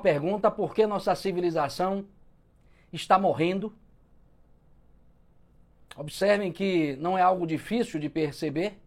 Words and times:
pergunta: 0.00 0.50
por 0.50 0.74
que 0.74 0.86
nossa 0.86 1.14
civilização 1.14 2.04
está 2.92 3.18
morrendo? 3.18 3.72
Observem 5.96 6.52
que 6.52 6.96
não 6.96 7.18
é 7.18 7.22
algo 7.22 7.46
difícil 7.46 8.00
de 8.00 8.08
perceber, 8.08 8.78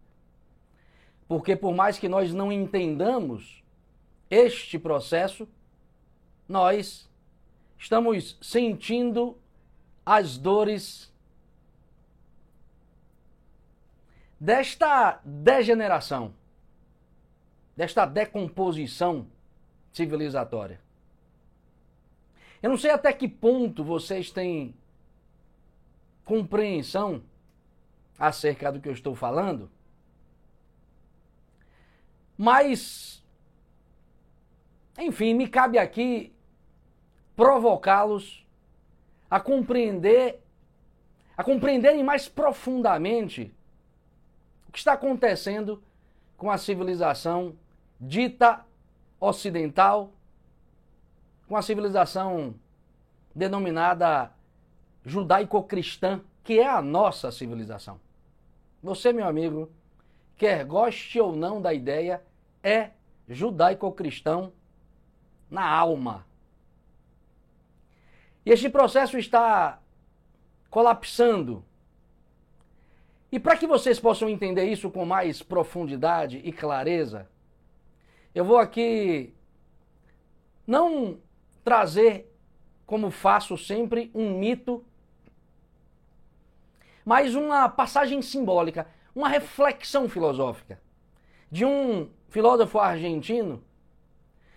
porque 1.28 1.54
por 1.54 1.74
mais 1.74 1.98
que 1.98 2.08
nós 2.08 2.32
não 2.32 2.50
entendamos 2.50 3.62
este 4.30 4.78
processo, 4.78 5.48
nós 6.48 7.08
estamos 7.78 8.36
sentindo 8.40 9.38
as 10.04 10.36
dores 10.36 11.12
desta 14.38 15.20
degeneração, 15.24 16.34
desta 17.76 18.04
decomposição 18.04 19.26
civilizatória. 19.92 20.83
Eu 22.64 22.70
não 22.70 22.78
sei 22.78 22.92
até 22.92 23.12
que 23.12 23.28
ponto 23.28 23.84
vocês 23.84 24.30
têm 24.30 24.74
compreensão 26.24 27.22
acerca 28.18 28.72
do 28.72 28.80
que 28.80 28.88
eu 28.88 28.92
estou 28.94 29.14
falando, 29.14 29.70
mas, 32.38 33.22
enfim, 34.98 35.34
me 35.34 35.46
cabe 35.46 35.76
aqui 35.76 36.32
provocá-los 37.36 38.46
a 39.28 39.38
compreender, 39.38 40.42
a 41.36 41.44
compreenderem 41.44 42.02
mais 42.02 42.30
profundamente 42.30 43.54
o 44.66 44.72
que 44.72 44.78
está 44.78 44.94
acontecendo 44.94 45.82
com 46.38 46.50
a 46.50 46.56
civilização 46.56 47.54
dita 48.00 48.64
ocidental, 49.20 50.14
com 51.48 51.56
a 51.56 51.62
civilização 51.62 52.54
denominada 53.34 54.32
judaico-cristã, 55.04 56.20
que 56.42 56.58
é 56.58 56.68
a 56.68 56.80
nossa 56.80 57.30
civilização. 57.30 58.00
Você, 58.82 59.12
meu 59.12 59.26
amigo, 59.26 59.70
quer 60.36 60.64
goste 60.64 61.20
ou 61.20 61.34
não 61.34 61.60
da 61.60 61.72
ideia, 61.72 62.22
é 62.62 62.90
judaico-cristão 63.28 64.52
na 65.50 65.66
alma. 65.66 66.26
E 68.44 68.50
este 68.50 68.68
processo 68.68 69.18
está 69.18 69.80
colapsando. 70.70 71.64
E 73.32 73.40
para 73.40 73.56
que 73.56 73.66
vocês 73.66 73.98
possam 73.98 74.28
entender 74.28 74.64
isso 74.64 74.90
com 74.90 75.04
mais 75.04 75.42
profundidade 75.42 76.40
e 76.44 76.52
clareza, 76.52 77.28
eu 78.34 78.44
vou 78.44 78.58
aqui 78.58 79.32
não 80.66 81.18
trazer, 81.64 82.30
como 82.86 83.10
faço 83.10 83.56
sempre, 83.56 84.10
um 84.14 84.38
mito, 84.38 84.84
mas 87.04 87.34
uma 87.34 87.68
passagem 87.68 88.20
simbólica, 88.22 88.86
uma 89.14 89.28
reflexão 89.28 90.08
filosófica 90.08 90.80
de 91.50 91.64
um 91.64 92.10
filósofo 92.28 92.78
argentino 92.78 93.62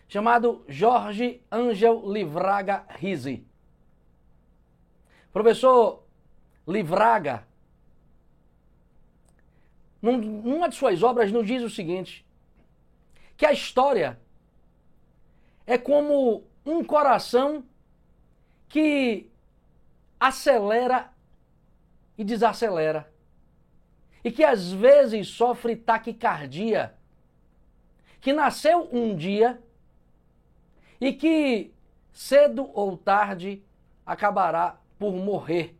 chamado 0.07 0.63
Jorge 0.67 1.41
Angel 1.51 2.01
Livraga 2.11 2.85
Risi. 2.89 3.45
Professor 5.31 6.03
Livraga, 6.67 7.45
numa 10.01 10.69
de 10.69 10.75
suas 10.75 11.03
obras, 11.03 11.31
nos 11.31 11.45
diz 11.45 11.61
o 11.61 11.69
seguinte: 11.69 12.25
que 13.35 13.45
a 13.45 13.51
história 13.51 14.19
é 15.65 15.77
como 15.77 16.46
um 16.67 16.83
coração 16.83 17.63
que 18.67 19.31
acelera 20.19 21.09
e 22.17 22.25
desacelera. 22.25 23.09
E 24.21 24.29
que 24.29 24.43
às 24.43 24.73
vezes 24.73 25.29
sofre 25.29 25.77
taquicardia. 25.77 26.93
Que 28.19 28.33
nasceu 28.33 28.89
um 28.91 29.15
dia 29.15 29.61
e 30.99 31.13
que 31.13 31.73
cedo 32.11 32.69
ou 32.73 32.97
tarde 32.97 33.63
acabará 34.05 34.77
por 34.99 35.13
morrer. 35.13 35.73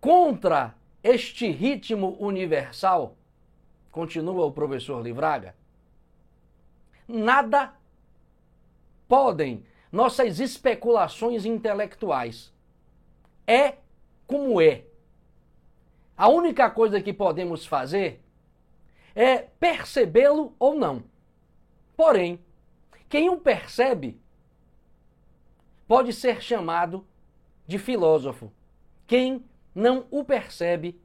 Contra 0.00 0.74
este 1.02 1.50
ritmo 1.50 2.16
universal, 2.20 3.16
continua 3.90 4.44
o 4.44 4.52
professor 4.52 5.02
Livraga, 5.02 5.56
nada 7.08 7.72
podem 9.12 9.62
nossas 9.92 10.40
especulações 10.40 11.44
intelectuais. 11.44 12.50
É 13.46 13.74
como 14.26 14.58
é. 14.58 14.86
A 16.16 16.28
única 16.28 16.70
coisa 16.70 16.98
que 16.98 17.12
podemos 17.12 17.66
fazer 17.66 18.22
é 19.14 19.36
percebê-lo 19.36 20.56
ou 20.58 20.74
não. 20.74 21.04
Porém, 21.94 22.40
quem 23.06 23.28
o 23.28 23.36
percebe 23.36 24.18
pode 25.86 26.14
ser 26.14 26.40
chamado 26.40 27.06
de 27.66 27.78
filósofo. 27.78 28.50
Quem 29.06 29.44
não 29.74 30.06
o 30.10 30.24
percebe 30.24 30.98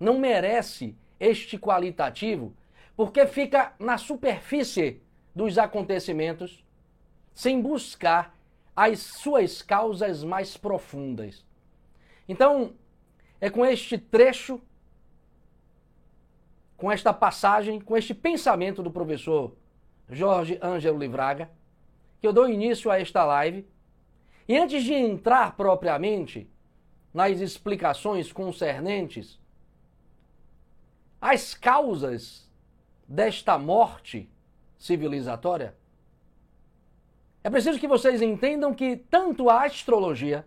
não 0.00 0.18
merece 0.18 0.98
este 1.20 1.56
qualitativo 1.56 2.52
porque 2.96 3.24
fica 3.24 3.72
na 3.78 3.96
superfície 3.98 5.00
dos 5.32 5.58
acontecimentos 5.58 6.66
sem 7.38 7.62
buscar 7.62 8.36
as 8.74 8.98
suas 8.98 9.62
causas 9.62 10.24
mais 10.24 10.56
profundas. 10.56 11.46
Então, 12.28 12.72
é 13.40 13.48
com 13.48 13.64
este 13.64 13.96
trecho, 13.96 14.60
com 16.76 16.90
esta 16.90 17.14
passagem, 17.14 17.80
com 17.80 17.96
este 17.96 18.12
pensamento 18.12 18.82
do 18.82 18.90
professor 18.90 19.54
Jorge 20.10 20.58
Ângelo 20.60 20.98
Livraga, 20.98 21.48
que 22.20 22.26
eu 22.26 22.32
dou 22.32 22.48
início 22.48 22.90
a 22.90 22.98
esta 22.98 23.24
live. 23.24 23.64
E 24.48 24.58
antes 24.58 24.82
de 24.82 24.94
entrar 24.94 25.54
propriamente 25.54 26.50
nas 27.14 27.38
explicações 27.38 28.32
concernentes 28.32 29.38
às 31.20 31.54
causas 31.54 32.50
desta 33.06 33.56
morte 33.56 34.28
civilizatória, 34.76 35.77
é 37.42 37.50
preciso 37.50 37.78
que 37.78 37.88
vocês 37.88 38.20
entendam 38.20 38.74
que 38.74 38.96
tanto 38.96 39.48
a 39.48 39.64
astrologia, 39.64 40.46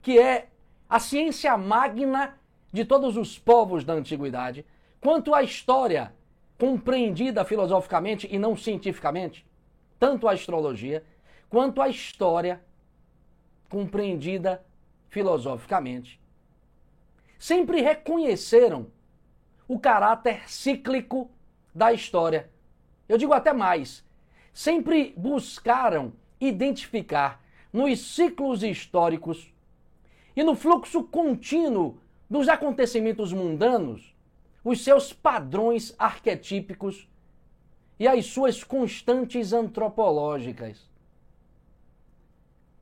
que 0.00 0.18
é 0.18 0.48
a 0.88 0.98
ciência 0.98 1.56
magna 1.56 2.38
de 2.72 2.84
todos 2.84 3.16
os 3.16 3.38
povos 3.38 3.84
da 3.84 3.92
antiguidade, 3.92 4.66
quanto 5.00 5.34
a 5.34 5.42
história, 5.42 6.12
compreendida 6.58 7.44
filosoficamente 7.44 8.28
e 8.30 8.38
não 8.38 8.56
cientificamente, 8.56 9.46
tanto 9.98 10.28
a 10.28 10.32
astrologia 10.32 11.04
quanto 11.48 11.82
a 11.82 11.88
história, 11.88 12.62
compreendida 13.68 14.64
filosoficamente, 15.08 16.20
sempre 17.38 17.80
reconheceram 17.80 18.86
o 19.68 19.78
caráter 19.78 20.48
cíclico 20.48 21.30
da 21.74 21.92
história. 21.92 22.50
Eu 23.08 23.18
digo 23.18 23.32
até 23.32 23.52
mais, 23.52 24.04
sempre 24.52 25.14
buscaram 25.16 26.12
identificar 26.40 27.42
nos 27.72 28.14
ciclos 28.14 28.62
históricos 28.62 29.52
e 30.36 30.42
no 30.42 30.54
fluxo 30.54 31.04
contínuo 31.04 31.98
dos 32.28 32.48
acontecimentos 32.48 33.32
mundanos 33.32 34.14
os 34.64 34.82
seus 34.82 35.12
padrões 35.12 35.94
arquetípicos 35.98 37.08
e 37.98 38.06
as 38.06 38.26
suas 38.26 38.62
constantes 38.62 39.52
antropológicas. 39.52 40.88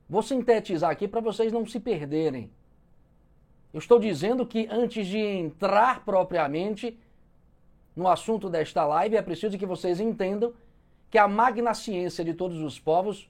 Vou 0.08 0.22
sintetizar 0.22 0.90
aqui 0.90 1.06
para 1.06 1.20
vocês 1.20 1.52
não 1.52 1.64
se 1.64 1.78
perderem. 1.78 2.50
Eu 3.72 3.78
estou 3.78 3.98
dizendo 3.98 4.44
que 4.44 4.66
antes 4.70 5.06
de 5.06 5.18
entrar 5.18 6.04
propriamente 6.04 6.98
no 7.94 8.08
assunto 8.08 8.48
desta 8.48 8.84
live, 8.84 9.16
é 9.16 9.22
preciso 9.22 9.56
que 9.56 9.66
vocês 9.66 10.00
entendam 10.00 10.52
que 11.10 11.18
a 11.18 11.26
magna 11.26 11.74
ciência 11.74 12.24
de 12.24 12.32
todos 12.32 12.62
os 12.62 12.78
povos, 12.78 13.28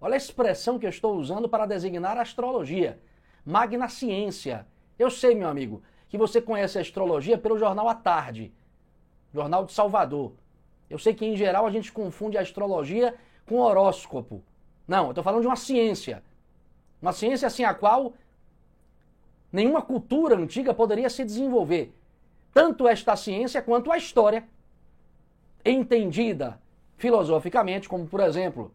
olha 0.00 0.14
a 0.14 0.18
expressão 0.18 0.78
que 0.78 0.84
eu 0.84 0.90
estou 0.90 1.16
usando 1.16 1.48
para 1.48 1.64
designar 1.64 2.18
a 2.18 2.22
astrologia. 2.22 3.00
Magna 3.44 3.88
ciência. 3.88 4.66
Eu 4.98 5.10
sei, 5.10 5.34
meu 5.34 5.48
amigo, 5.48 5.82
que 6.08 6.18
você 6.18 6.40
conhece 6.40 6.76
a 6.76 6.82
astrologia 6.82 7.38
pelo 7.38 7.58
jornal 7.58 7.88
à 7.88 7.94
tarde, 7.94 8.52
Jornal 9.32 9.64
de 9.64 9.72
Salvador. 9.72 10.32
Eu 10.88 10.98
sei 10.98 11.14
que 11.14 11.24
em 11.24 11.34
geral 11.34 11.66
a 11.66 11.70
gente 11.70 11.90
confunde 11.90 12.36
a 12.36 12.42
astrologia 12.42 13.14
com 13.46 13.58
horóscopo. 13.58 14.42
Não, 14.86 15.06
eu 15.06 15.10
estou 15.10 15.24
falando 15.24 15.40
de 15.40 15.46
uma 15.46 15.56
ciência. 15.56 16.22
Uma 17.00 17.12
ciência 17.12 17.46
assim 17.46 17.64
a 17.64 17.74
qual 17.74 18.12
nenhuma 19.50 19.82
cultura 19.82 20.36
antiga 20.36 20.74
poderia 20.74 21.08
se 21.08 21.24
desenvolver. 21.24 21.92
Tanto 22.52 22.86
esta 22.86 23.16
ciência 23.16 23.60
quanto 23.60 23.90
a 23.90 23.96
história, 23.96 24.46
entendida 25.64 26.60
filosoficamente, 26.96 27.88
como 27.88 28.06
por 28.06 28.20
exemplo, 28.20 28.72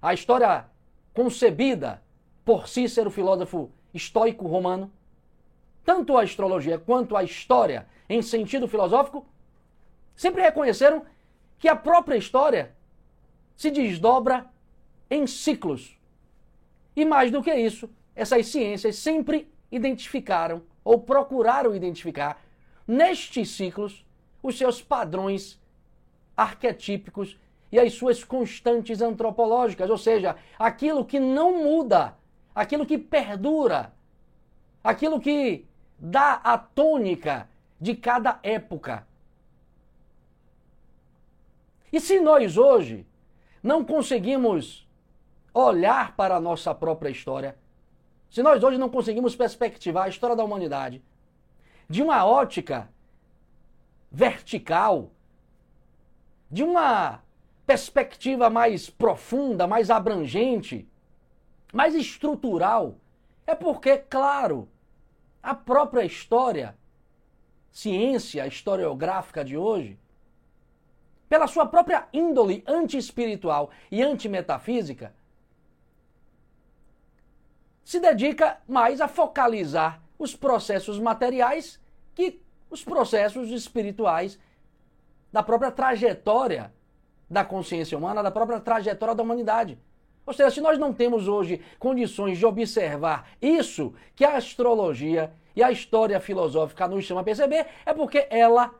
a 0.00 0.12
história 0.12 0.66
concebida 1.12 2.02
por 2.44 2.68
Cícero, 2.68 3.10
filósofo 3.10 3.70
estoico 3.94 4.46
romano, 4.46 4.90
tanto 5.84 6.16
a 6.16 6.22
astrologia 6.22 6.78
quanto 6.78 7.16
a 7.16 7.22
história 7.22 7.86
em 8.08 8.22
sentido 8.22 8.66
filosófico, 8.68 9.26
sempre 10.14 10.42
reconheceram 10.42 11.04
que 11.58 11.68
a 11.68 11.76
própria 11.76 12.16
história 12.16 12.74
se 13.56 13.70
desdobra 13.70 14.46
em 15.10 15.26
ciclos. 15.26 15.96
E 16.96 17.04
mais 17.04 17.30
do 17.30 17.42
que 17.42 17.54
isso, 17.54 17.88
essas 18.14 18.46
ciências 18.46 18.96
sempre 18.96 19.50
identificaram 19.70 20.62
ou 20.84 21.00
procuraram 21.00 21.74
identificar 21.74 22.42
nestes 22.86 23.50
ciclos 23.50 24.04
os 24.42 24.58
seus 24.58 24.82
padrões 24.82 25.60
arquetípicos 26.36 27.38
e 27.72 27.80
as 27.80 27.94
suas 27.94 28.22
constantes 28.22 29.00
antropológicas, 29.00 29.88
ou 29.88 29.96
seja, 29.96 30.36
aquilo 30.58 31.06
que 31.06 31.18
não 31.18 31.64
muda, 31.64 32.14
aquilo 32.54 32.84
que 32.84 32.98
perdura, 32.98 33.94
aquilo 34.84 35.18
que 35.18 35.64
dá 35.98 36.34
a 36.44 36.58
tônica 36.58 37.48
de 37.80 37.96
cada 37.96 38.38
época. 38.42 39.06
E 41.90 41.98
se 41.98 42.20
nós 42.20 42.58
hoje 42.58 43.06
não 43.62 43.82
conseguimos 43.82 44.86
olhar 45.54 46.14
para 46.14 46.36
a 46.36 46.40
nossa 46.40 46.74
própria 46.74 47.08
história, 47.08 47.56
se 48.30 48.42
nós 48.42 48.62
hoje 48.62 48.76
não 48.76 48.90
conseguimos 48.90 49.34
perspectivar 49.34 50.04
a 50.04 50.08
história 50.08 50.36
da 50.36 50.44
humanidade 50.44 51.02
de 51.88 52.02
uma 52.02 52.24
ótica 52.24 52.88
vertical, 54.10 55.10
de 56.50 56.62
uma 56.62 57.20
perspectiva 57.72 58.50
mais 58.50 58.90
profunda, 58.90 59.66
mais 59.66 59.88
abrangente, 59.88 60.86
mais 61.72 61.94
estrutural, 61.94 62.96
é 63.46 63.54
porque, 63.54 63.96
claro, 63.96 64.68
a 65.42 65.54
própria 65.54 66.04
história, 66.04 66.76
ciência 67.70 68.46
historiográfica 68.46 69.42
de 69.42 69.56
hoje, 69.56 69.98
pela 71.30 71.46
sua 71.46 71.64
própria 71.64 72.06
índole 72.12 72.62
anti-espiritual 72.66 73.70
e 73.90 74.02
anti-metafísica, 74.02 75.14
se 77.82 77.98
dedica 77.98 78.60
mais 78.68 79.00
a 79.00 79.08
focalizar 79.08 80.02
os 80.18 80.36
processos 80.36 80.98
materiais 80.98 81.80
que 82.14 82.38
os 82.68 82.84
processos 82.84 83.48
espirituais 83.48 84.38
da 85.32 85.42
própria 85.42 85.70
trajetória 85.70 86.70
da 87.28 87.44
consciência 87.44 87.96
humana, 87.96 88.22
da 88.22 88.30
própria 88.30 88.60
trajetória 88.60 89.14
da 89.14 89.22
humanidade. 89.22 89.78
Ou 90.24 90.32
seja, 90.32 90.50
se 90.50 90.60
nós 90.60 90.78
não 90.78 90.92
temos 90.92 91.26
hoje 91.26 91.60
condições 91.78 92.38
de 92.38 92.46
observar 92.46 93.28
isso 93.40 93.92
que 94.14 94.24
a 94.24 94.36
astrologia 94.36 95.32
e 95.54 95.62
a 95.62 95.72
história 95.72 96.20
filosófica 96.20 96.86
nos 96.86 97.04
chama 97.04 97.22
a 97.22 97.24
perceber, 97.24 97.66
é 97.84 97.92
porque 97.92 98.26
ela, 98.30 98.72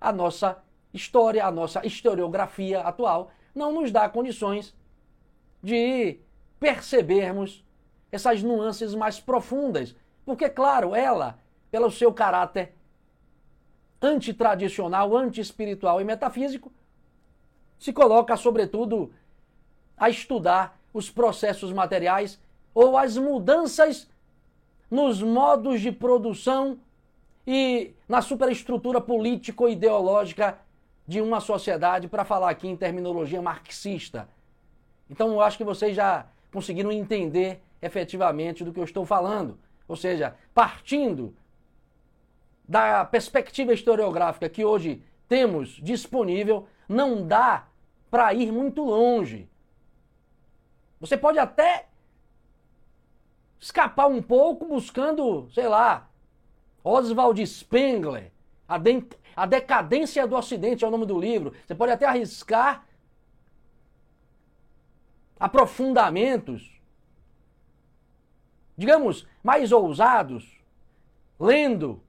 a 0.00 0.12
nossa 0.12 0.62
história, 0.94 1.44
a 1.44 1.50
nossa 1.50 1.84
historiografia 1.84 2.80
atual, 2.80 3.30
não 3.54 3.72
nos 3.72 3.90
dá 3.90 4.08
condições 4.08 4.74
de 5.62 6.18
percebermos 6.60 7.64
essas 8.10 8.42
nuances 8.42 8.94
mais 8.94 9.18
profundas. 9.18 9.94
Porque, 10.24 10.48
claro, 10.48 10.94
ela, 10.94 11.38
pelo 11.70 11.90
seu 11.90 12.12
caráter 12.12 12.74
antitradicional, 14.00 15.16
anti-espiritual 15.16 16.00
e 16.00 16.04
metafísico, 16.04 16.72
se 17.78 17.92
coloca, 17.92 18.36
sobretudo, 18.36 19.12
a 19.96 20.08
estudar 20.08 20.78
os 20.92 21.10
processos 21.10 21.72
materiais 21.72 22.40
ou 22.74 22.96
as 22.96 23.16
mudanças 23.16 24.08
nos 24.90 25.22
modos 25.22 25.80
de 25.80 25.90
produção 25.90 26.78
e 27.46 27.94
na 28.08 28.20
superestrutura 28.20 29.00
político-ideológica 29.00 30.58
de 31.06 31.20
uma 31.20 31.40
sociedade, 31.40 32.08
para 32.08 32.24
falar 32.24 32.50
aqui 32.50 32.66
em 32.66 32.76
terminologia 32.76 33.40
marxista. 33.40 34.28
Então, 35.08 35.28
eu 35.28 35.40
acho 35.40 35.56
que 35.56 35.62
vocês 35.62 35.94
já 35.94 36.26
conseguiram 36.52 36.90
entender 36.90 37.62
efetivamente 37.80 38.64
do 38.64 38.72
que 38.72 38.80
eu 38.80 38.84
estou 38.84 39.06
falando. 39.06 39.56
Ou 39.86 39.94
seja, 39.94 40.34
partindo 40.52 41.32
da 42.68 43.04
perspectiva 43.04 43.72
historiográfica 43.72 44.48
que 44.48 44.64
hoje 44.64 45.00
temos 45.28 45.80
disponível, 45.82 46.68
não 46.88 47.26
dá 47.26 47.66
para 48.10 48.32
ir 48.34 48.52
muito 48.52 48.84
longe. 48.84 49.48
Você 51.00 51.16
pode 51.16 51.38
até 51.38 51.86
escapar 53.58 54.06
um 54.06 54.22
pouco 54.22 54.66
buscando, 54.66 55.48
sei 55.52 55.68
lá, 55.68 56.08
Oswald 56.82 57.44
Spengler, 57.46 58.30
a, 58.68 58.78
de 58.78 59.04
a 59.34 59.44
Decadência 59.44 60.26
do 60.26 60.36
Ocidente 60.36 60.84
é 60.84 60.88
o 60.88 60.90
nome 60.90 61.04
do 61.04 61.18
livro. 61.18 61.52
Você 61.66 61.74
pode 61.74 61.92
até 61.92 62.06
arriscar 62.06 62.86
aprofundamentos, 65.38 66.80
digamos, 68.76 69.26
mais 69.42 69.72
ousados, 69.72 70.58
lendo 71.38 72.02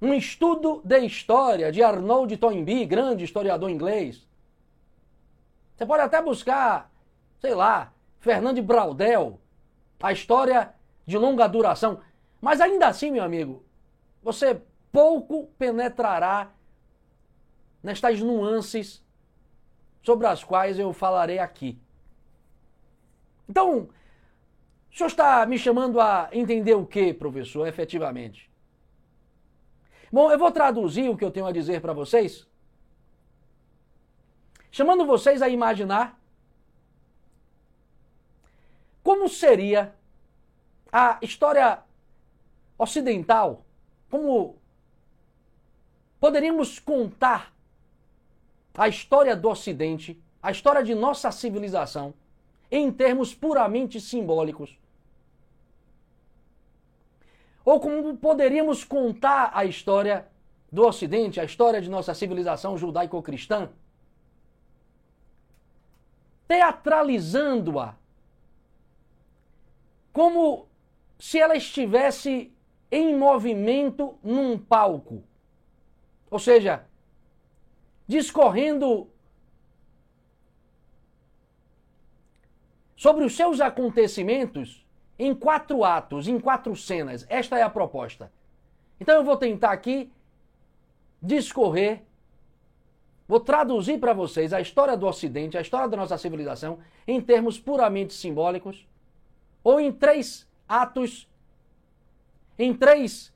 um 0.00 0.12
estudo 0.12 0.82
de 0.84 0.98
história 1.00 1.72
de 1.72 1.82
Arnold 1.82 2.36
Toynbee, 2.36 2.84
grande 2.84 3.24
historiador 3.24 3.70
inglês. 3.70 4.26
Você 5.76 5.86
pode 5.86 6.02
até 6.02 6.22
buscar, 6.22 6.92
sei 7.40 7.54
lá, 7.54 7.92
Fernando 8.20 8.62
Braudel, 8.62 9.40
a 10.02 10.12
história 10.12 10.74
de 11.06 11.16
longa 11.18 11.46
duração. 11.46 12.00
Mas 12.40 12.60
ainda 12.60 12.88
assim, 12.88 13.10
meu 13.10 13.24
amigo, 13.24 13.64
você 14.22 14.60
pouco 14.92 15.48
penetrará 15.58 16.52
nestas 17.82 18.20
nuances 18.20 19.04
sobre 20.02 20.26
as 20.26 20.44
quais 20.44 20.78
eu 20.78 20.92
falarei 20.92 21.38
aqui. 21.38 21.78
Então, 23.48 23.88
o 24.90 24.96
senhor 24.96 25.08
está 25.08 25.44
me 25.44 25.58
chamando 25.58 26.00
a 26.00 26.28
entender 26.32 26.74
o 26.74 26.86
que, 26.86 27.12
professor, 27.12 27.66
efetivamente? 27.66 28.50
Bom, 30.14 30.30
eu 30.30 30.38
vou 30.38 30.52
traduzir 30.52 31.08
o 31.10 31.16
que 31.16 31.24
eu 31.24 31.30
tenho 31.32 31.44
a 31.44 31.50
dizer 31.50 31.80
para 31.80 31.92
vocês, 31.92 32.46
chamando 34.70 35.04
vocês 35.04 35.42
a 35.42 35.48
imaginar 35.48 36.16
como 39.02 39.28
seria 39.28 39.92
a 40.92 41.18
história 41.20 41.82
ocidental, 42.78 43.64
como 44.08 44.56
poderíamos 46.20 46.78
contar 46.78 47.52
a 48.78 48.86
história 48.86 49.34
do 49.34 49.48
Ocidente, 49.48 50.22
a 50.40 50.52
história 50.52 50.84
de 50.84 50.94
nossa 50.94 51.32
civilização, 51.32 52.14
em 52.70 52.92
termos 52.92 53.34
puramente 53.34 54.00
simbólicos. 54.00 54.78
Ou 57.64 57.80
como 57.80 58.16
poderíamos 58.16 58.84
contar 58.84 59.50
a 59.54 59.64
história 59.64 60.28
do 60.70 60.86
Ocidente, 60.86 61.40
a 61.40 61.44
história 61.44 61.80
de 61.80 61.88
nossa 61.88 62.12
civilização 62.14 62.76
judaico-cristã, 62.76 63.70
teatralizando-a 66.46 67.94
como 70.12 70.66
se 71.18 71.38
ela 71.38 71.56
estivesse 71.56 72.52
em 72.90 73.16
movimento 73.16 74.18
num 74.22 74.58
palco. 74.58 75.24
Ou 76.30 76.38
seja, 76.38 76.84
discorrendo 78.06 79.08
sobre 82.94 83.24
os 83.24 83.34
seus 83.34 83.60
acontecimentos 83.60 84.83
em 85.18 85.34
quatro 85.34 85.84
atos, 85.84 86.28
em 86.28 86.38
quatro 86.38 86.74
cenas. 86.74 87.26
Esta 87.28 87.58
é 87.58 87.62
a 87.62 87.70
proposta. 87.70 88.32
Então 89.00 89.14
eu 89.14 89.24
vou 89.24 89.36
tentar 89.36 89.72
aqui 89.72 90.10
discorrer, 91.20 92.02
vou 93.26 93.40
traduzir 93.40 93.98
para 93.98 94.12
vocês 94.12 94.52
a 94.52 94.60
história 94.60 94.96
do 94.96 95.06
Ocidente, 95.06 95.56
a 95.56 95.60
história 95.60 95.88
da 95.88 95.96
nossa 95.96 96.18
civilização, 96.18 96.78
em 97.06 97.20
termos 97.20 97.58
puramente 97.58 98.12
simbólicos, 98.12 98.86
ou 99.62 99.80
em 99.80 99.90
três 99.90 100.46
atos, 100.68 101.28
em 102.58 102.74
três. 102.74 103.32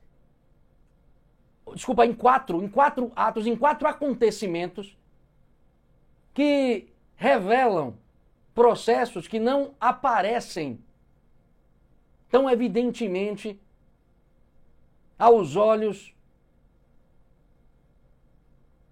Desculpa, 1.74 2.06
em 2.06 2.14
quatro, 2.14 2.62
em 2.62 2.68
quatro 2.68 3.12
atos, 3.14 3.46
em 3.46 3.56
quatro 3.56 3.86
acontecimentos 3.86 4.96
que 6.32 6.88
revelam 7.16 7.96
processos 8.54 9.28
que 9.28 9.38
não 9.38 9.74
aparecem 9.80 10.82
tão 12.30 12.48
evidentemente 12.48 13.60
aos 15.18 15.56
olhos 15.56 16.14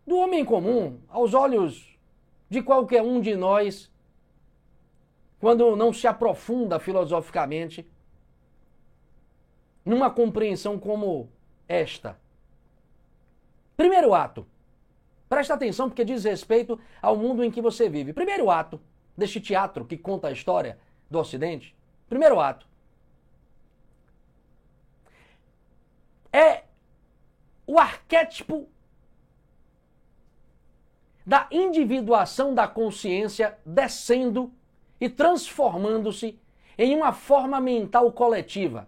do 0.07 0.17
homem 0.17 0.45
comum, 0.45 1.01
aos 1.09 1.35
olhos 1.35 1.97
de 2.49 2.63
qualquer 2.63 3.03
um 3.03 3.21
de 3.21 3.35
nós 3.35 3.91
quando 5.39 5.77
não 5.77 5.93
se 5.93 6.07
aprofunda 6.07 6.79
filosoficamente 6.79 7.87
numa 9.85 10.11
compreensão 10.11 10.79
como 10.79 11.29
esta. 11.69 12.19
Primeiro 13.77 14.15
ato. 14.15 14.47
Presta 15.29 15.55
atenção 15.55 15.89
porque 15.89 16.05
diz 16.05 16.25
respeito 16.25 16.79
ao 17.03 17.17
mundo 17.17 17.45
em 17.45 17.51
que 17.51 17.61
você 17.61 17.89
vive. 17.89 18.13
Primeiro 18.13 18.51
ato 18.51 18.81
deste 19.17 19.41
teatro 19.41 19.85
que 19.85 19.97
conta 19.97 20.29
a 20.29 20.33
história 20.33 20.79
do 21.11 21.19
Ocidente. 21.19 21.77
Primeiro 22.09 22.41
ato. 22.41 22.67
É 26.37 26.65
o 27.67 27.79
arquétipo 27.79 28.69
da 31.25 31.49
individuação 31.51 32.55
da 32.55 32.69
consciência 32.69 33.59
descendo 33.65 34.53
e 35.01 35.09
transformando-se 35.09 36.39
em 36.77 36.95
uma 36.95 37.15
forma 37.15 37.59
mental 37.59 38.13
coletiva. 38.13 38.87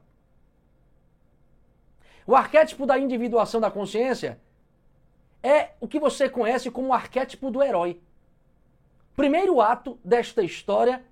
O 2.26 2.36
arquétipo 2.36 2.84
da 2.84 2.98
individuação 2.98 3.62
da 3.62 3.70
consciência 3.70 4.38
é 5.42 5.70
o 5.80 5.88
que 5.88 5.98
você 5.98 6.28
conhece 6.28 6.70
como 6.70 6.88
o 6.88 6.92
arquétipo 6.92 7.50
do 7.50 7.62
herói. 7.62 7.98
Primeiro 9.16 9.62
ato 9.62 9.98
desta 10.04 10.42
história 10.42 11.02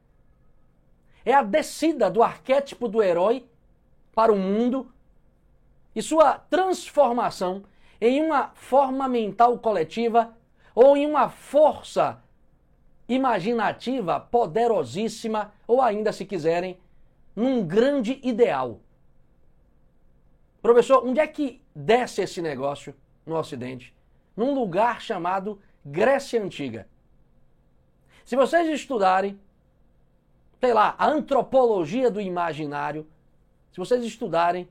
é 1.24 1.32
a 1.32 1.42
descida 1.42 2.10
do 2.10 2.22
arquétipo 2.22 2.88
do 2.88 3.02
herói 3.02 3.48
para 4.14 4.30
o 4.30 4.36
mundo 4.36 4.92
e 5.96 6.02
sua 6.02 6.34
transformação 6.34 7.64
em 7.98 8.22
uma 8.22 8.50
forma 8.54 9.08
mental 9.08 9.58
coletiva 9.58 10.36
ou 10.74 10.94
em 10.94 11.06
uma 11.06 11.30
força 11.30 12.22
imaginativa 13.08 14.20
poderosíssima, 14.20 15.54
ou 15.66 15.80
ainda, 15.80 16.12
se 16.12 16.26
quiserem, 16.26 16.78
num 17.34 17.66
grande 17.66 18.20
ideal. 18.22 18.80
Professor, 20.60 21.06
onde 21.06 21.20
é 21.20 21.26
que 21.26 21.62
desce 21.74 22.20
esse 22.20 22.42
negócio 22.42 22.94
no 23.24 23.36
Ocidente? 23.36 23.94
Num 24.36 24.52
lugar 24.52 25.00
chamado 25.00 25.58
Grécia 25.84 26.42
Antiga. 26.42 26.86
Se 28.22 28.36
vocês 28.36 28.68
estudarem, 28.68 29.40
sei 30.60 30.74
lá, 30.74 30.94
a 30.98 31.06
antropologia 31.06 32.10
do 32.10 32.20
imaginário, 32.20 33.06
se 33.72 33.78
vocês 33.78 34.04
estudarem 34.04 34.68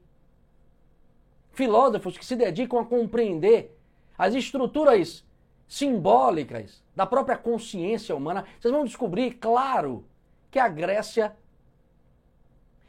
filósofos 1.56 2.18
que 2.18 2.26
se 2.26 2.36
dedicam 2.36 2.80
a 2.80 2.86
compreender 2.86 3.76
as 4.18 4.36
estruturas 4.36 5.26
simbólicas 5.68 6.84
da 6.96 7.06
própria 7.06 7.38
consciência 7.38 8.16
humana, 8.16 8.46
vocês 8.60 8.74
vão 8.74 8.86
descobrir, 8.86 9.32
claro, 9.36 10.06
que 10.52 10.60
a 10.60 10.68
Grécia 10.68 11.36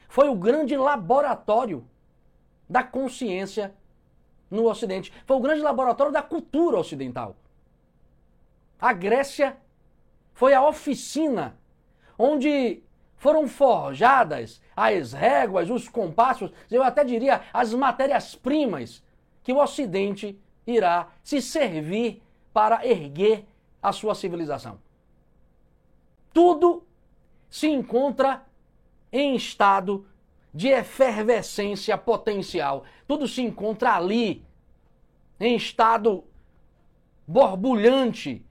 foi 0.08 0.28
o 0.28 0.34
grande 0.34 0.76
laboratório 0.76 1.86
da 2.68 2.82
consciência 2.82 3.74
no 4.50 4.68
Ocidente. 4.68 5.12
Foi 5.24 5.36
o 5.36 5.40
grande 5.40 5.62
laboratório 5.62 6.12
da 6.12 6.22
cultura 6.22 6.78
ocidental. 6.78 7.36
A 8.80 8.92
Grécia 8.92 9.56
foi 10.34 10.52
a 10.52 10.66
oficina 10.66 11.56
onde 12.18 12.82
foram 13.16 13.48
forjadas 13.48 14.60
as 14.74 15.12
réguas, 15.12 15.70
os 15.70 15.88
compassos, 15.88 16.50
eu 16.70 16.82
até 16.82 17.04
diria 17.04 17.42
as 17.52 17.72
matérias-primas 17.72 19.02
que 19.42 19.52
o 19.52 19.58
Ocidente 19.58 20.38
irá 20.66 21.08
se 21.22 21.40
servir 21.40 22.22
para 22.52 22.86
erguer 22.86 23.46
a 23.82 23.92
sua 23.92 24.14
civilização. 24.14 24.78
Tudo 26.32 26.84
se 27.48 27.68
encontra 27.68 28.44
em 29.12 29.34
estado 29.34 30.06
de 30.52 30.68
efervescência 30.68 31.96
potencial. 31.96 32.84
Tudo 33.06 33.28
se 33.28 33.42
encontra 33.42 33.94
ali, 33.94 34.44
em 35.38 35.54
estado 35.54 36.24
borbulhante 37.26 38.44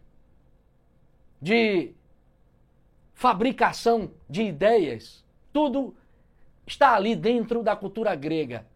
de 1.41 1.93
fabricação 3.15 4.11
de 4.29 4.43
ideias. 4.43 5.25
Tudo 5.51 5.95
está 6.67 6.93
ali 6.93 7.15
dentro 7.15 7.63
da 7.63 7.75
cultura 7.75 8.13
grega. 8.13 8.67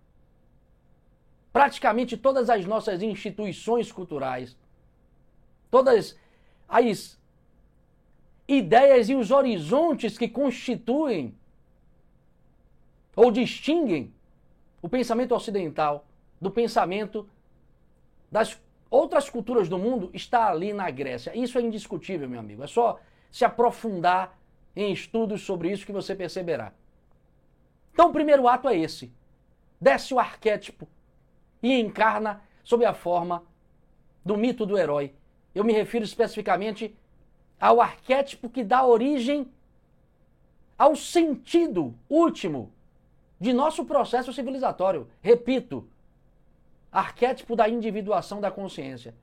Praticamente 1.53 2.17
todas 2.17 2.49
as 2.49 2.65
nossas 2.65 3.03
instituições 3.03 3.91
culturais 3.91 4.57
todas 5.69 6.17
as 6.67 7.19
ideias 8.47 9.09
e 9.09 9.15
os 9.15 9.31
horizontes 9.31 10.17
que 10.17 10.27
constituem 10.27 11.35
ou 13.15 13.31
distinguem 13.31 14.13
o 14.81 14.89
pensamento 14.89 15.35
ocidental 15.35 16.05
do 16.41 16.49
pensamento 16.49 17.27
das 18.31 18.59
outras 18.89 19.29
culturas 19.29 19.67
do 19.67 19.77
mundo 19.77 20.09
está 20.13 20.49
ali 20.49 20.73
na 20.73 20.89
Grécia. 20.89 21.35
Isso 21.37 21.57
é 21.57 21.61
indiscutível, 21.61 22.29
meu 22.29 22.39
amigo. 22.39 22.63
É 22.63 22.67
só 22.67 22.99
se 23.31 23.45
aprofundar 23.45 24.37
em 24.75 24.91
estudos 24.91 25.41
sobre 25.41 25.71
isso 25.71 25.85
que 25.85 25.91
você 25.91 26.15
perceberá. 26.15 26.71
Então, 27.93 28.09
o 28.09 28.13
primeiro 28.13 28.47
ato 28.47 28.69
é 28.69 28.77
esse. 28.77 29.11
Desce 29.79 30.13
o 30.13 30.19
arquétipo 30.19 30.87
e 31.61 31.79
encarna 31.79 32.41
sob 32.63 32.85
a 32.85 32.93
forma 32.93 33.43
do 34.23 34.37
mito 34.37 34.65
do 34.65 34.77
herói 34.77 35.13
eu 35.53 35.63
me 35.63 35.73
refiro 35.73 36.05
especificamente 36.05 36.95
ao 37.59 37.81
arquétipo 37.81 38.49
que 38.49 38.63
dá 38.63 38.85
origem 38.85 39.51
ao 40.77 40.95
sentido 40.95 41.93
último 42.09 42.71
de 43.39 43.51
nosso 43.51 43.83
processo 43.85 44.31
civilizatório. 44.31 45.09
Repito, 45.21 45.87
arquétipo 46.91 47.55
da 47.55 47.67
individuação 47.67 48.39
da 48.39 48.49
consciência. 48.49 49.13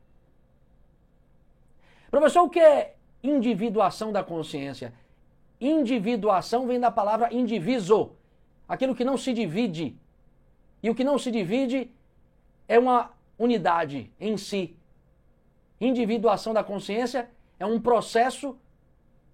Professor, 2.10 2.42
o 2.42 2.50
que 2.50 2.60
é 2.60 2.95
individuação 3.28 4.12
da 4.12 4.22
consciência? 4.22 4.92
Individuação 5.60 6.66
vem 6.66 6.78
da 6.78 6.90
palavra 6.90 7.32
indiviso, 7.32 8.12
aquilo 8.68 8.94
que 8.94 9.04
não 9.04 9.16
se 9.16 9.32
divide. 9.32 9.96
E 10.82 10.90
o 10.90 10.94
que 10.94 11.04
não 11.04 11.18
se 11.18 11.30
divide 11.30 11.90
é 12.68 12.78
uma 12.78 13.10
unidade 13.38 14.12
em 14.20 14.36
si. 14.36 14.76
Individuação 15.80 16.52
da 16.52 16.62
consciência 16.62 17.28
é 17.58 17.66
um 17.66 17.80
processo 17.80 18.58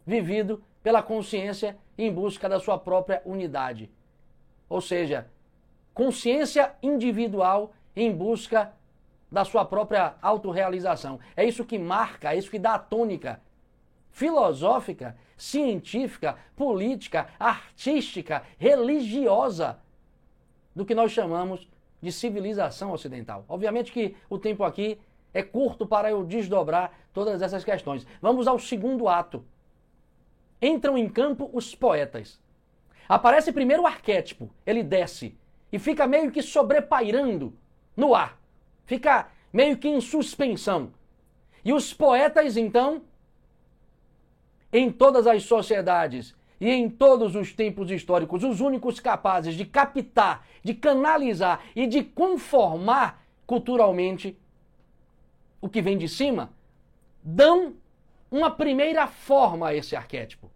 vivido 0.07 0.63
pela 0.83 1.03
consciência 1.03 1.77
em 1.97 2.13
busca 2.13 2.49
da 2.49 2.59
sua 2.59 2.79
própria 2.79 3.23
unidade. 3.25 3.91
Ou 4.69 4.81
seja, 4.81 5.29
consciência 5.95 6.75
individual 6.83 7.73
em 7.95 8.13
busca 8.13 8.73
da 9.31 9.45
sua 9.45 9.65
própria 9.65 10.15
autorrealização. 10.21 11.21
É 11.37 11.45
isso 11.45 11.65
que 11.65 11.79
marca, 11.79 12.35
é 12.35 12.39
isso 12.39 12.51
que 12.51 12.59
dá 12.59 12.75
a 12.75 12.79
tônica 12.79 13.41
filosófica, 14.13 15.17
científica, 15.37 16.37
política, 16.55 17.29
artística, 17.39 18.43
religiosa 18.59 19.81
do 20.75 20.85
que 20.85 20.95
nós 20.95 21.11
chamamos 21.11 21.69
de 22.01 22.13
civilização 22.13 22.93
ocidental. 22.93 23.45
Obviamente 23.49 23.91
que 23.91 24.15
o 24.29 24.39
tempo 24.39 24.63
aqui 24.63 24.99
é 25.35 25.43
curto 25.43 25.87
para 25.87 26.11
eu 26.11 26.25
desdobrar 26.25 26.93
todas 27.13 27.41
essas 27.43 27.65
questões. 27.65 28.07
Vamos 28.21 28.47
ao 28.47 28.59
segundo 28.59 29.09
ato. 29.09 29.45
Entram 30.61 30.97
em 30.97 31.09
campo 31.09 31.51
os 31.53 31.75
poetas. 31.75 32.41
Aparece 33.09 33.53
primeiro 33.53 33.83
o 33.83 33.87
arquétipo, 33.87 34.51
ele 34.65 34.83
desce 34.83 35.37
e 35.73 35.79
fica 35.79 36.07
meio 36.07 36.31
que 36.31 36.43
sobrepairando 36.43 37.57
no 37.97 38.15
ar. 38.15 38.39
Fica 38.85 39.29
meio 39.53 39.77
que 39.77 39.89
em 39.89 40.01
suspensão. 40.01 40.93
E 41.65 41.73
os 41.73 41.95
poetas, 41.95 42.57
então, 42.57 43.03
em 44.73 44.91
todas 44.91 45.27
as 45.27 45.43
sociedades 45.45 46.35
e 46.61 46.71
em 46.71 46.89
todos 46.89 47.35
os 47.35 47.53
tempos 47.53 47.91
históricos, 47.91 48.45
os 48.45 48.61
únicos 48.61 49.01
capazes 49.01 49.55
de 49.55 49.65
captar, 49.65 50.47
de 50.63 50.75
canalizar 50.75 51.61
e 51.75 51.87
de 51.87 52.03
conformar 52.03 53.23
culturalmente 53.47 54.39
o 55.61 55.69
que 55.69 55.83
vem 55.83 55.99
de 55.99 56.09
cima, 56.09 56.53
dão 57.23 57.75
uma 58.31 58.51
primeira 58.51 59.07
forma 59.07 59.69
a 59.69 59.75
esse 59.75 59.95
arquétipo. 59.95 60.51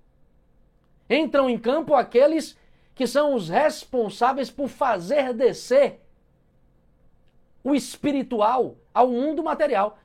Entram 1.11 1.50
em 1.50 1.58
campo 1.58 1.94
aqueles 1.94 2.56
que 2.94 3.06
são 3.06 3.35
os 3.35 3.49
responsáveis 3.49 4.50
por 4.50 4.68
fazer 4.68 5.35
descer 5.35 6.00
o 7.62 7.75
espiritual 7.75 8.76
ao 8.94 9.08
mundo 9.08 9.42
material. 9.42 9.99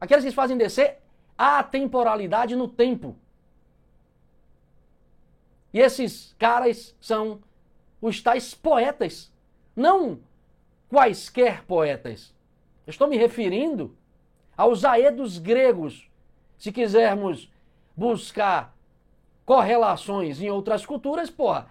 Aqueles 0.00 0.24
que 0.24 0.32
fazem 0.32 0.56
descer 0.56 0.98
a 1.38 1.62
temporalidade 1.62 2.56
no 2.56 2.66
tempo. 2.66 3.16
E 5.74 5.80
esses 5.80 6.36
caras 6.38 6.94
são 7.00 7.40
os 8.00 8.22
tais 8.22 8.54
poetas, 8.54 9.32
não 9.74 10.20
quaisquer 10.88 11.64
poetas. 11.64 12.32
Estou 12.86 13.08
me 13.08 13.16
referindo 13.16 13.96
aos 14.56 14.84
aedos 14.84 15.36
gregos, 15.36 16.08
se 16.56 16.70
quisermos 16.70 17.50
buscar 17.96 18.72
correlações 19.44 20.40
em 20.40 20.48
outras 20.48 20.86
culturas, 20.86 21.28
porra, 21.28 21.68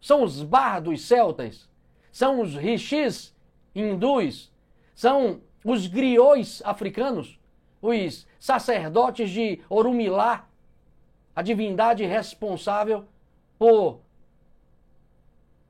são 0.00 0.24
os 0.24 0.42
bardos 0.42 1.02
celtas, 1.02 1.68
são 2.10 2.40
os 2.40 2.56
rishis 2.56 3.32
hindus, 3.72 4.52
são 4.92 5.40
os 5.64 5.86
griots 5.86 6.60
africanos, 6.64 7.38
os 7.80 8.26
sacerdotes 8.40 9.30
de 9.30 9.60
Orumilá, 9.68 10.48
a 11.34 11.42
divindade 11.42 12.04
responsável 12.04 13.06
por 13.60 14.00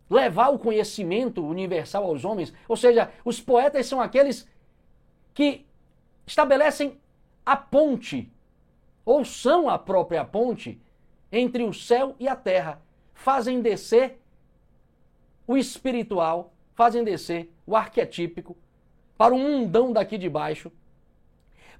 levar 0.09 0.51
o 0.51 0.61
conhecimento 0.61 1.45
universal 1.45 2.05
aos 2.05 2.25
homens. 2.25 2.55
Ou 2.69 2.77
seja, 2.77 3.11
os 3.25 3.41
poetas 3.41 3.85
são 3.87 4.01
aqueles 4.01 4.49
que 5.35 5.67
estabelecem 6.25 7.01
a 7.45 7.57
ponte, 7.57 8.33
ou 9.05 9.25
são 9.25 9.69
a 9.69 9.77
própria 9.77 10.25
ponte, 10.25 10.81
entre 11.33 11.65
o 11.65 11.75
céu 11.75 12.15
e 12.21 12.29
a 12.29 12.37
terra. 12.37 12.81
Fazem 13.13 13.61
descer 13.61 14.21
o 15.45 15.57
espiritual, 15.57 16.53
fazem 16.77 17.03
descer 17.03 17.53
o 17.67 17.75
arquetípico 17.75 18.57
para 19.19 19.35
o 19.35 19.39
mundão 19.39 19.93
daqui 19.93 20.17
de 20.17 20.29
baixo. 20.29 20.71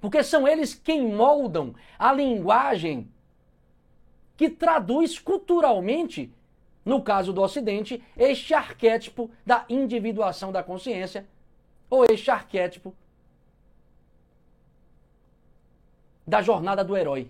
Porque 0.01 0.21
são 0.23 0.45
eles 0.45 0.73
quem 0.73 1.07
moldam 1.07 1.73
a 1.97 2.11
linguagem 2.11 3.09
que 4.35 4.49
traduz 4.49 5.19
culturalmente, 5.19 6.33
no 6.83 7.01
caso 7.01 7.31
do 7.31 7.41
Ocidente, 7.41 8.03
este 8.17 8.53
arquétipo 8.53 9.29
da 9.45 9.65
individuação 9.69 10.51
da 10.51 10.63
consciência, 10.63 11.27
ou 11.89 12.05
este 12.05 12.31
arquétipo 12.31 12.95
da 16.25 16.41
jornada 16.41 16.83
do 16.83 16.95
herói. 16.95 17.29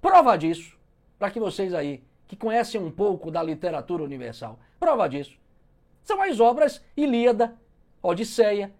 Prova 0.00 0.36
disso, 0.36 0.78
para 1.18 1.30
que 1.30 1.40
vocês 1.40 1.74
aí, 1.74 2.02
que 2.28 2.36
conhecem 2.36 2.80
um 2.80 2.90
pouco 2.90 3.30
da 3.30 3.42
literatura 3.42 4.04
universal, 4.04 4.58
prova 4.78 5.08
disso, 5.08 5.36
são 6.04 6.22
as 6.22 6.38
obras 6.38 6.80
Ilíada, 6.96 7.56
Odisseia, 8.00 8.72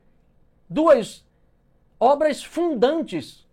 duas 0.68 1.26
obras 1.98 2.44
fundantes 2.44 3.44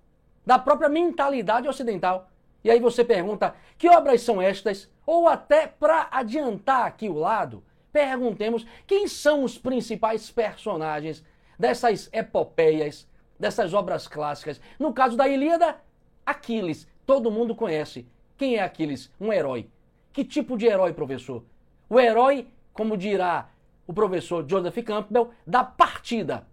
da 0.46 0.60
própria 0.60 0.90
mentalidade 0.90 1.68
ocidental. 1.68 2.30
E 2.64 2.72
aí 2.72 2.80
você 2.80 3.04
pergunta, 3.04 3.56
que 3.78 3.90
obras 3.90 4.22
são 4.22 4.42
estas? 4.42 4.90
Ou 5.06 5.28
até 5.28 5.68
para 5.68 6.08
adiantar 6.12 6.86
aqui 6.86 7.10
o 7.10 7.16
lado, 7.16 7.64
perguntemos 7.92 8.66
quem 8.88 9.08
são 9.08 9.44
os 9.44 9.58
principais 9.58 10.32
personagens 10.32 11.24
dessas 11.60 12.10
epopeias, 12.14 13.08
dessas 13.38 13.74
obras 13.74 14.08
clássicas. 14.08 14.62
No 14.80 14.94
caso 14.94 15.18
da 15.18 15.28
Ilíada, 15.28 15.78
Aquiles. 16.26 16.88
Todo 17.06 17.32
mundo 17.32 17.54
conhece. 17.54 18.08
Quem 18.38 18.56
é 18.56 18.64
Aquiles? 18.64 19.12
Um 19.20 19.32
herói. 19.32 19.70
Que 20.12 20.24
tipo 20.24 20.58
de 20.58 20.66
herói, 20.66 20.94
professor? 20.94 21.44
O 21.90 22.00
herói, 22.00 22.48
como 22.72 22.98
dirá 22.98 23.50
o 23.86 23.94
professor 23.94 24.46
Joseph 24.48 24.78
Campbell, 24.86 25.32
da 25.46 25.64
partida. 25.64 26.48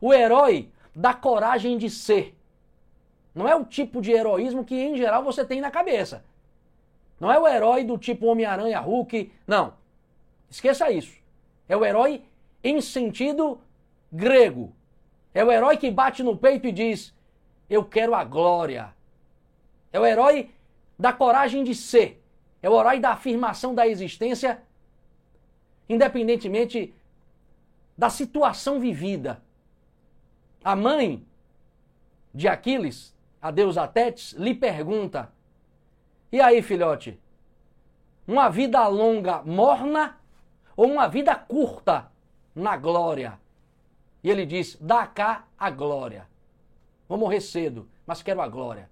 O 0.00 0.12
herói 0.12 0.70
da 0.94 1.14
coragem 1.14 1.78
de 1.78 1.88
ser. 1.88 2.36
Não 3.34 3.48
é 3.48 3.54
o 3.54 3.64
tipo 3.64 4.00
de 4.00 4.12
heroísmo 4.12 4.64
que, 4.64 4.74
em 4.74 4.96
geral, 4.96 5.22
você 5.24 5.44
tem 5.44 5.60
na 5.60 5.70
cabeça. 5.70 6.24
Não 7.18 7.32
é 7.32 7.38
o 7.38 7.46
herói 7.46 7.84
do 7.84 7.96
tipo 7.96 8.26
Homem-Aranha, 8.26 8.80
Hulk. 8.80 9.32
Não. 9.46 9.74
Esqueça 10.50 10.90
isso. 10.90 11.16
É 11.68 11.76
o 11.76 11.84
herói 11.84 12.22
em 12.62 12.80
sentido 12.80 13.60
grego. 14.12 14.74
É 15.32 15.44
o 15.44 15.50
herói 15.50 15.76
que 15.76 15.90
bate 15.90 16.22
no 16.22 16.36
peito 16.36 16.66
e 16.66 16.72
diz: 16.72 17.14
Eu 17.70 17.84
quero 17.84 18.14
a 18.14 18.24
glória. 18.24 18.94
É 19.92 19.98
o 19.98 20.04
herói 20.04 20.50
da 20.98 21.12
coragem 21.12 21.64
de 21.64 21.74
ser. 21.74 22.22
É 22.62 22.68
o 22.68 22.78
herói 22.78 23.00
da 23.00 23.10
afirmação 23.12 23.74
da 23.74 23.88
existência, 23.88 24.62
independentemente 25.88 26.94
da 27.96 28.10
situação 28.10 28.78
vivida. 28.78 29.42
A 30.62 30.76
mãe 30.76 31.26
de 32.32 32.46
Aquiles, 32.46 33.14
a 33.42 33.50
deusa 33.50 33.88
Tétis, 33.88 34.32
lhe 34.34 34.54
pergunta: 34.54 35.32
E 36.30 36.40
aí, 36.40 36.62
filhote? 36.62 37.20
Uma 38.26 38.48
vida 38.48 38.86
longa 38.86 39.42
morna 39.42 40.20
ou 40.76 40.86
uma 40.86 41.08
vida 41.08 41.34
curta 41.34 42.10
na 42.54 42.76
glória? 42.76 43.40
E 44.22 44.30
ele 44.30 44.46
diz: 44.46 44.78
dá 44.80 45.06
cá 45.08 45.44
a 45.58 45.68
glória. 45.68 46.28
Vou 47.08 47.18
morrer 47.18 47.40
cedo, 47.40 47.88
mas 48.06 48.22
quero 48.22 48.40
a 48.40 48.48
glória. 48.48 48.88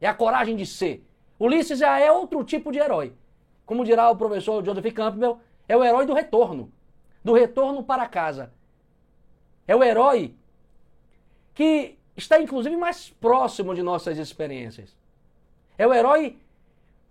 É 0.00 0.06
a 0.06 0.14
coragem 0.14 0.54
de 0.54 0.66
ser. 0.66 1.04
Ulisses 1.40 1.78
já 1.78 1.98
é 1.98 2.12
outro 2.12 2.44
tipo 2.44 2.70
de 2.70 2.78
herói. 2.78 3.14
Como 3.64 3.84
dirá 3.84 4.10
o 4.10 4.16
professor 4.16 4.64
Joseph 4.64 4.92
Campbell, 4.92 5.40
é 5.66 5.76
o 5.76 5.82
herói 5.82 6.04
do 6.04 6.12
retorno. 6.12 6.70
Do 7.24 7.32
retorno 7.32 7.82
para 7.82 8.06
casa. 8.06 8.52
É 9.66 9.74
o 9.74 9.82
herói 9.82 10.34
que 11.54 11.97
está 12.18 12.40
inclusive 12.40 12.76
mais 12.76 13.08
próximo 13.08 13.74
de 13.74 13.82
nossas 13.82 14.18
experiências. 14.18 14.94
É 15.78 15.86
o 15.86 15.94
herói 15.94 16.36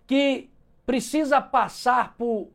que 0.06 0.50
precisa 0.84 1.40
passar 1.40 2.14
por 2.16 2.48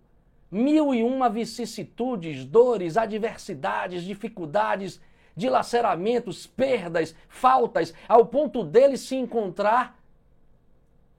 mil 0.50 0.94
e 0.94 1.04
uma 1.04 1.30
vicissitudes, 1.30 2.46
dores, 2.46 2.96
adversidades, 2.96 4.04
dificuldades, 4.04 5.02
dilaceramentos, 5.36 6.46
perdas, 6.46 7.16
faltas, 7.28 7.92
ao 8.08 8.28
ponto 8.28 8.64
dele 8.64 8.98
se 8.98 9.16
encontrar 9.16 9.98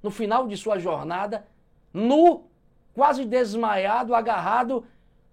no 0.01 0.11
final 0.11 0.47
de 0.47 0.57
sua 0.57 0.79
jornada, 0.79 1.47
nu, 1.92 2.44
quase 2.94 3.25
desmaiado, 3.25 4.14
agarrado 4.14 4.87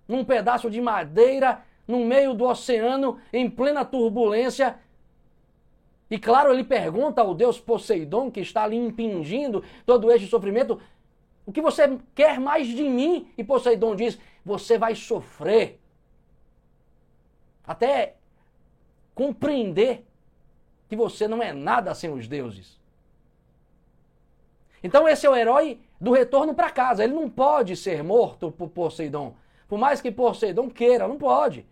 num 0.07 0.25
pedaço 0.25 0.69
de 0.69 0.81
madeira, 0.81 1.63
no 1.87 1.99
meio 2.05 2.33
do 2.33 2.45
oceano, 2.45 3.19
em 3.31 3.47
plena 3.47 3.85
turbulência. 3.85 4.79
E 6.12 6.19
claro, 6.19 6.52
ele 6.52 6.65
pergunta 6.65 7.21
ao 7.21 7.34
deus 7.34 7.58
Poseidon, 7.58 8.30
que 8.30 8.41
está 8.41 8.63
ali 8.63 8.76
impingindo 8.76 9.63
todo 9.86 10.12
este 10.12 10.28
sofrimento: 10.28 10.78
o 11.45 11.54
que 11.54 11.62
você 11.62 11.97
quer 12.13 12.38
mais 12.38 12.67
de 12.67 12.84
mim? 12.84 13.32
E 13.38 13.43
Poseidon 13.45 13.95
diz: 13.95 14.19
Você 14.45 14.78
vai 14.78 14.93
sofrer. 14.93 15.80
Até 17.65 18.15
compreender 19.15 20.06
que 20.89 20.97
você 20.97 21.30
não 21.30 21.41
é 21.41 21.54
nada 21.54 21.95
sem 21.95 22.12
os 22.12 22.28
deuses. 22.28 22.78
Então 24.84 25.08
esse 25.08 25.26
é 25.26 25.30
o 25.30 25.36
herói 25.36 25.80
do 26.00 26.12
retorno 26.12 26.54
para 26.54 26.71
casa. 26.71 27.06
Ele 27.06 27.13
não 27.13 27.30
pode 27.30 27.78
ser 27.78 28.04
morto 28.04 28.52
por 28.52 28.67
Poseidon. 28.69 29.34
Por 29.65 29.80
mais 29.80 30.02
que 30.02 30.12
Poseidon 30.12 30.69
queira, 30.69 31.08
não 31.08 31.17
pode. 31.17 31.65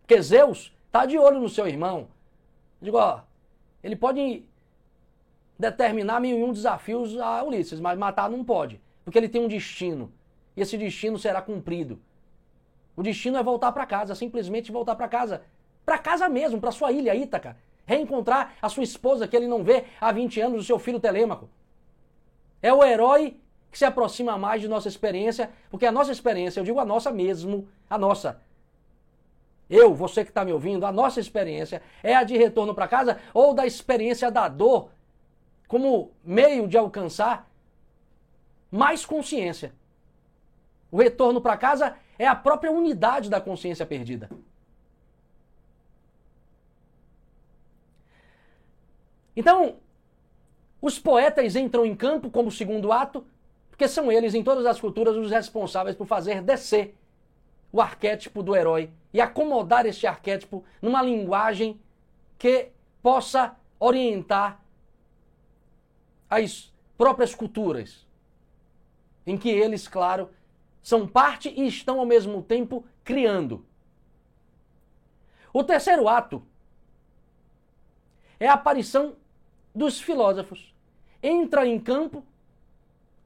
Porque 0.00 0.20
Zeus 0.20 0.74
está 0.86 1.06
de 1.06 1.16
olho 1.16 1.38
no 1.38 1.48
seu 1.48 1.68
irmão. 1.68 2.08
Digo, 2.80 2.96
ó, 2.96 3.20
ele 3.82 3.96
pode 3.96 4.44
determinar 5.58 6.20
mil 6.20 6.38
e 6.38 6.42
um 6.42 6.52
desafios 6.52 7.18
a 7.18 7.42
Ulisses, 7.42 7.80
mas 7.80 7.98
matar 7.98 8.30
não 8.30 8.44
pode, 8.44 8.80
porque 9.04 9.18
ele 9.18 9.28
tem 9.28 9.40
um 9.40 9.48
destino. 9.48 10.12
E 10.56 10.60
esse 10.60 10.76
destino 10.76 11.18
será 11.18 11.42
cumprido. 11.42 12.00
O 12.96 13.02
destino 13.02 13.38
é 13.38 13.42
voltar 13.42 13.72
para 13.72 13.86
casa, 13.86 14.14
simplesmente 14.14 14.72
voltar 14.72 14.96
para 14.96 15.08
casa. 15.08 15.42
Para 15.84 15.98
casa 15.98 16.28
mesmo, 16.28 16.60
para 16.60 16.72
sua 16.72 16.92
ilha 16.92 17.14
Ítaca. 17.14 17.56
Reencontrar 17.86 18.54
a 18.60 18.68
sua 18.68 18.82
esposa 18.82 19.26
que 19.26 19.36
ele 19.36 19.46
não 19.46 19.64
vê 19.64 19.84
há 20.00 20.12
20 20.12 20.40
anos, 20.40 20.60
o 20.62 20.64
seu 20.64 20.78
filho 20.78 21.00
Telêmaco. 21.00 21.48
É 22.60 22.72
o 22.72 22.84
herói 22.84 23.40
que 23.70 23.78
se 23.78 23.84
aproxima 23.84 24.36
mais 24.36 24.60
de 24.60 24.68
nossa 24.68 24.88
experiência, 24.88 25.50
porque 25.70 25.86
a 25.86 25.92
nossa 25.92 26.10
experiência, 26.10 26.60
eu 26.60 26.64
digo 26.64 26.80
a 26.80 26.84
nossa 26.84 27.10
mesmo, 27.10 27.68
a 27.88 27.96
nossa. 27.96 28.40
Eu, 29.68 29.94
você 29.94 30.24
que 30.24 30.30
está 30.30 30.44
me 30.44 30.52
ouvindo, 30.52 30.86
a 30.86 30.92
nossa 30.92 31.20
experiência 31.20 31.82
é 32.02 32.14
a 32.14 32.24
de 32.24 32.36
retorno 32.36 32.74
para 32.74 32.88
casa 32.88 33.18
ou 33.34 33.52
da 33.52 33.66
experiência 33.66 34.30
da 34.30 34.48
dor 34.48 34.90
como 35.66 36.10
meio 36.24 36.66
de 36.66 36.78
alcançar 36.78 37.48
mais 38.70 39.04
consciência. 39.04 39.72
O 40.90 40.98
retorno 40.98 41.40
para 41.40 41.56
casa 41.56 41.96
é 42.18 42.26
a 42.26 42.34
própria 42.34 42.72
unidade 42.72 43.28
da 43.28 43.40
consciência 43.40 43.84
perdida. 43.84 44.30
Então, 49.36 49.76
os 50.80 50.98
poetas 50.98 51.54
entram 51.54 51.84
em 51.84 51.94
campo 51.94 52.30
como 52.30 52.50
segundo 52.50 52.90
ato, 52.90 53.24
porque 53.68 53.86
são 53.86 54.10
eles, 54.10 54.34
em 54.34 54.42
todas 54.42 54.66
as 54.66 54.80
culturas, 54.80 55.14
os 55.14 55.30
responsáveis 55.30 55.94
por 55.94 56.06
fazer 56.06 56.42
descer 56.42 56.96
o 57.72 57.80
arquétipo 57.80 58.42
do 58.42 58.56
herói 58.56 58.90
e 59.12 59.20
acomodar 59.20 59.86
este 59.86 60.06
arquétipo 60.06 60.64
numa 60.80 61.02
linguagem 61.02 61.80
que 62.38 62.70
possa 63.02 63.56
orientar 63.78 64.60
as 66.28 66.72
próprias 66.96 67.34
culturas, 67.34 68.06
em 69.26 69.36
que 69.36 69.48
eles, 69.48 69.86
claro, 69.86 70.30
são 70.82 71.06
parte 71.06 71.48
e 71.48 71.66
estão 71.66 71.98
ao 72.00 72.06
mesmo 72.06 72.42
tempo 72.42 72.84
criando. 73.04 73.64
O 75.52 75.64
terceiro 75.64 76.08
ato 76.08 76.42
é 78.38 78.46
a 78.46 78.54
aparição 78.54 79.16
dos 79.74 80.00
filósofos. 80.00 80.74
Entra 81.22 81.66
em 81.66 81.78
campo 81.78 82.24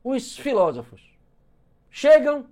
os 0.03 0.37
filósofos. 0.37 1.03
Chegam, 1.91 2.47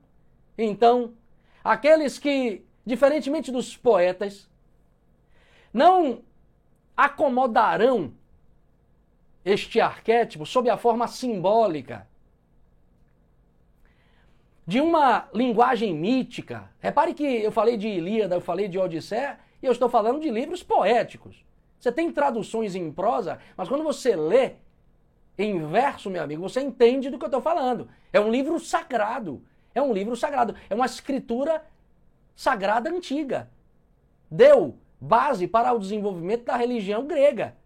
então, 0.57 1.15
aqueles 1.63 2.19
que, 2.19 2.65
diferentemente 2.85 3.51
dos 3.51 3.77
poetas, 3.77 4.49
não 5.73 6.23
acomodarão 6.97 8.13
este 9.45 9.81
arquétipo 9.81 10.45
sob 10.45 10.69
a 10.69 10.77
forma 10.77 11.07
simbólica 11.07 12.07
de 14.67 14.81
uma 14.81 15.29
linguagem 15.35 15.95
mítica. 15.95 16.71
Repare 16.79 17.15
que 17.15 17.25
eu 17.25 17.51
falei 17.51 17.77
de 17.77 17.89
Ilíada, 17.89 18.37
eu 18.37 18.41
falei 18.41 18.69
de 18.69 18.79
Odisseia, 18.79 19.39
e 19.63 19.67
eu 19.67 19.73
estou 19.73 19.89
falando 19.89 20.21
de 20.21 20.31
livros 20.31 20.63
poéticos. 20.63 21.45
Você 21.79 21.91
tem 21.91 22.13
traduções 22.13 22.75
em 22.75 22.93
prosa, 22.93 23.39
mas 23.57 23.69
quando 23.69 23.83
você 23.83 24.15
lê 24.15 24.53
em 25.37 25.67
verso, 25.67 26.11
meu 26.11 26.23
amigo, 26.23 26.43
você 26.43 26.61
entende 26.61 27.11
do 27.11 27.19
que 27.19 27.25
eu 27.25 27.29
estou 27.29 27.41
falando. 27.41 27.89
É 28.13 28.21
um 28.21 28.31
livro 28.31 28.61
sagrado. 28.61 29.43
É 29.81 29.83
um 29.83 29.95
livro 29.95 30.15
sagrado. 30.15 30.55
É 30.69 30.75
uma 30.75 30.85
escritura 30.85 31.65
sagrada 32.37 32.91
antiga. 32.91 33.49
Deu 34.31 34.77
base 35.01 35.49
para 35.49 35.73
o 35.73 35.79
desenvolvimento 35.79 36.45
da 36.45 36.55
religião 36.55 37.07
grega. 37.07 37.57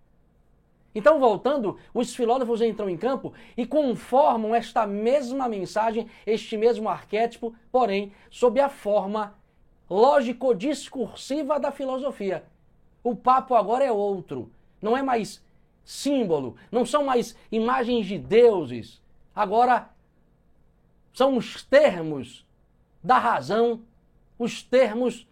Então, 0.94 1.18
voltando, 1.18 1.76
os 1.92 2.14
filósofos 2.14 2.62
entram 2.62 2.88
em 2.88 2.96
campo 2.96 3.34
e 3.56 3.66
conformam 3.66 4.54
esta 4.54 4.86
mesma 4.86 5.48
mensagem, 5.48 6.08
este 6.24 6.56
mesmo 6.56 6.88
arquétipo, 6.88 7.52
porém, 7.72 8.12
sob 8.30 8.60
a 8.60 8.68
forma 8.68 9.34
lógico-discursiva 9.90 11.58
da 11.58 11.72
filosofia. 11.72 12.44
O 13.02 13.16
papo 13.16 13.56
agora 13.56 13.84
é 13.84 13.90
outro. 13.90 14.52
Não 14.80 14.96
é 14.96 15.02
mais 15.02 15.44
símbolo, 15.84 16.54
não 16.70 16.86
são 16.86 17.04
mais 17.04 17.36
imagens 17.50 18.06
de 18.06 18.16
deuses. 18.16 19.02
Agora 19.34 19.90
são 21.14 21.36
os 21.38 21.62
termos 21.62 22.44
da 23.02 23.16
razão, 23.16 23.82
os 24.38 24.62
termos 24.62 25.26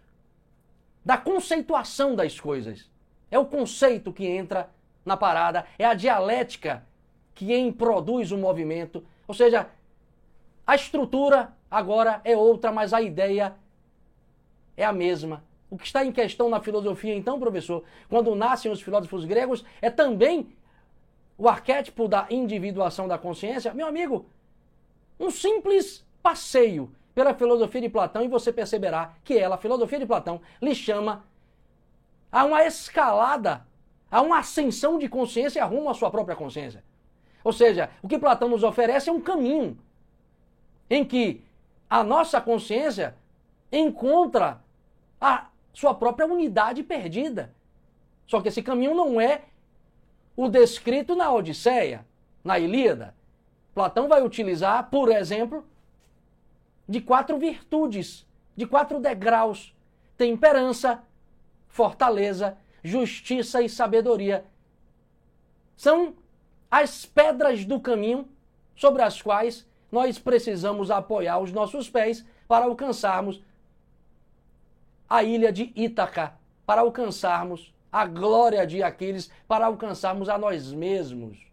da 1.05 1.17
conceituação 1.17 2.15
das 2.15 2.39
coisas. 2.39 2.89
É 3.29 3.37
o 3.37 3.45
conceito 3.45 4.13
que 4.13 4.25
entra 4.25 4.69
na 5.05 5.17
parada, 5.17 5.67
é 5.77 5.85
a 5.85 5.93
dialética 5.93 6.85
que 7.35 7.71
produz 7.73 8.31
o 8.31 8.37
movimento. 8.37 9.05
Ou 9.27 9.35
seja, 9.35 9.67
a 10.65 10.75
estrutura 10.75 11.53
agora 11.69 12.21
é 12.23 12.37
outra, 12.37 12.71
mas 12.71 12.93
a 12.93 13.01
ideia 13.01 13.53
é 14.77 14.85
a 14.85 14.93
mesma. 14.93 15.43
O 15.69 15.77
que 15.77 15.85
está 15.85 16.05
em 16.05 16.11
questão 16.11 16.47
na 16.47 16.61
filosofia, 16.61 17.13
então, 17.13 17.39
professor, 17.39 17.83
quando 18.07 18.33
nascem 18.35 18.71
os 18.71 18.81
filósofos 18.81 19.25
gregos, 19.25 19.65
é 19.81 19.89
também 19.89 20.55
o 21.37 21.49
arquétipo 21.49 22.07
da 22.07 22.27
individuação 22.29 23.07
da 23.07 23.17
consciência. 23.17 23.73
Meu 23.73 23.87
amigo, 23.87 24.27
um 25.19 25.29
simples 25.29 26.05
passeio 26.21 26.91
pela 27.13 27.33
filosofia 27.33 27.81
de 27.81 27.89
Platão 27.89 28.23
e 28.23 28.27
você 28.27 28.51
perceberá 28.51 29.13
que 29.23 29.37
ela, 29.37 29.55
a 29.55 29.57
filosofia 29.57 29.99
de 29.99 30.05
Platão, 30.05 30.41
lhe 30.61 30.73
chama 30.73 31.25
a 32.31 32.43
uma 32.45 32.63
escalada, 32.65 33.65
a 34.09 34.21
uma 34.21 34.39
ascensão 34.39 34.97
de 34.97 35.07
consciência 35.07 35.63
rumo 35.65 35.89
à 35.89 35.93
sua 35.93 36.09
própria 36.09 36.35
consciência. 36.35 36.83
Ou 37.43 37.53
seja, 37.53 37.89
o 38.01 38.07
que 38.07 38.17
Platão 38.17 38.49
nos 38.49 38.63
oferece 38.63 39.09
é 39.09 39.13
um 39.13 39.21
caminho 39.21 39.77
em 40.89 41.03
que 41.03 41.43
a 41.89 42.03
nossa 42.03 42.41
consciência 42.41 43.15
encontra 43.71 44.61
a 45.19 45.47
sua 45.73 45.93
própria 45.93 46.25
unidade 46.25 46.83
perdida. 46.83 47.53
Só 48.25 48.41
que 48.41 48.47
esse 48.47 48.63
caminho 48.63 48.95
não 48.95 49.19
é 49.19 49.41
o 50.35 50.47
descrito 50.47 51.15
na 51.15 51.31
Odisseia, 51.31 52.05
na 52.43 52.57
Ilíada. 52.57 53.13
Platão 53.73 54.07
vai 54.07 54.21
utilizar, 54.21 54.89
por 54.89 55.09
exemplo, 55.09 55.65
de 56.87 57.01
quatro 57.01 57.37
virtudes, 57.37 58.25
de 58.55 58.67
quatro 58.67 58.99
degraus: 58.99 59.73
temperança, 60.17 61.03
fortaleza, 61.67 62.57
justiça 62.83 63.61
e 63.61 63.69
sabedoria. 63.69 64.45
São 65.75 66.13
as 66.69 67.05
pedras 67.05 67.65
do 67.65 67.79
caminho 67.79 68.27
sobre 68.75 69.01
as 69.01 69.21
quais 69.21 69.67
nós 69.91 70.17
precisamos 70.17 70.89
apoiar 70.89 71.39
os 71.39 71.51
nossos 71.51 71.89
pés 71.89 72.25
para 72.47 72.65
alcançarmos 72.65 73.41
a 75.09 75.23
ilha 75.23 75.51
de 75.51 75.71
Ítaca, 75.75 76.33
para 76.65 76.81
alcançarmos 76.81 77.73
a 77.91 78.05
glória 78.05 78.65
de 78.65 78.81
Aquiles, 78.81 79.29
para 79.47 79.67
alcançarmos 79.67 80.29
a 80.29 80.37
nós 80.37 80.73
mesmos. 80.73 81.52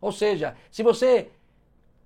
Ou 0.00 0.12
seja, 0.12 0.56
se 0.70 0.82
você 0.82 1.30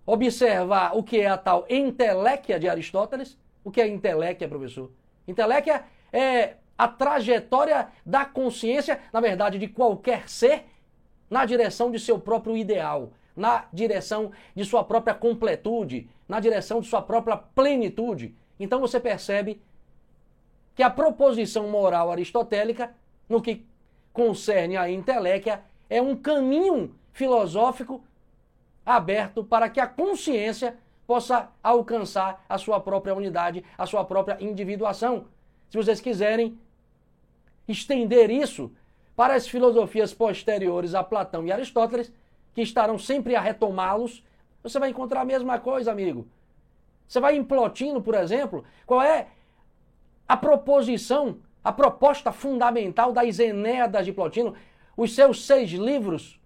observar 0.04 0.96
o 0.96 1.02
que 1.02 1.20
é 1.20 1.28
a 1.28 1.36
tal 1.36 1.66
inteléquia 1.68 2.58
de 2.58 2.68
Aristóteles, 2.68 3.38
o 3.64 3.70
que 3.70 3.80
é 3.80 3.86
inteléquia, 3.86 4.48
professor? 4.48 4.90
Inteléquia 5.26 5.84
é 6.12 6.56
a 6.76 6.88
trajetória 6.88 7.88
da 8.04 8.24
consciência, 8.24 9.00
na 9.12 9.20
verdade, 9.20 9.58
de 9.58 9.68
qualquer 9.68 10.28
ser, 10.28 10.64
na 11.30 11.46
direção 11.46 11.90
de 11.90 11.98
seu 11.98 12.18
próprio 12.18 12.56
ideal, 12.56 13.12
na 13.36 13.66
direção 13.72 14.32
de 14.54 14.64
sua 14.64 14.84
própria 14.84 15.14
completude, 15.14 16.08
na 16.28 16.40
direção 16.40 16.80
de 16.80 16.86
sua 16.86 17.00
própria 17.00 17.36
plenitude. 17.36 18.34
Então 18.58 18.80
você 18.80 19.00
percebe 19.00 19.62
que 20.74 20.82
a 20.82 20.90
proposição 20.90 21.68
moral 21.68 22.10
aristotélica, 22.10 22.94
no 23.28 23.40
que 23.40 23.64
concerne 24.12 24.76
a 24.76 24.90
inteléquia, 24.90 25.62
é 25.88 26.02
um 26.02 26.16
caminho 26.16 26.94
filosófico 27.12 28.02
aberto 28.84 29.44
para 29.44 29.68
que 29.68 29.80
a 29.80 29.86
consciência 29.86 30.76
possa 31.06 31.50
alcançar 31.62 32.44
a 32.48 32.58
sua 32.58 32.80
própria 32.80 33.14
unidade, 33.14 33.64
a 33.76 33.86
sua 33.86 34.04
própria 34.04 34.38
individuação. 34.40 35.26
Se 35.70 35.76
vocês 35.76 36.00
quiserem 36.00 36.58
estender 37.68 38.30
isso 38.30 38.72
para 39.14 39.34
as 39.34 39.46
filosofias 39.46 40.12
posteriores 40.12 40.94
a 40.94 41.04
Platão 41.04 41.46
e 41.46 41.52
Aristóteles, 41.52 42.12
que 42.54 42.62
estarão 42.62 42.98
sempre 42.98 43.36
a 43.36 43.40
retomá-los, 43.40 44.24
você 44.62 44.78
vai 44.78 44.90
encontrar 44.90 45.22
a 45.22 45.24
mesma 45.24 45.58
coisa, 45.58 45.90
amigo. 45.90 46.26
Você 47.06 47.20
vai 47.20 47.36
em 47.36 47.44
Plotino, 47.44 48.00
por 48.02 48.14
exemplo, 48.14 48.64
qual 48.86 49.02
é 49.02 49.28
a 50.26 50.36
proposição, 50.36 51.38
a 51.62 51.72
proposta 51.72 52.32
fundamental 52.32 53.12
das 53.12 53.38
Enéadas 53.38 54.06
de 54.06 54.12
Plotino, 54.12 54.54
os 54.96 55.14
seus 55.14 55.44
seis 55.44 55.70
livros, 55.70 56.40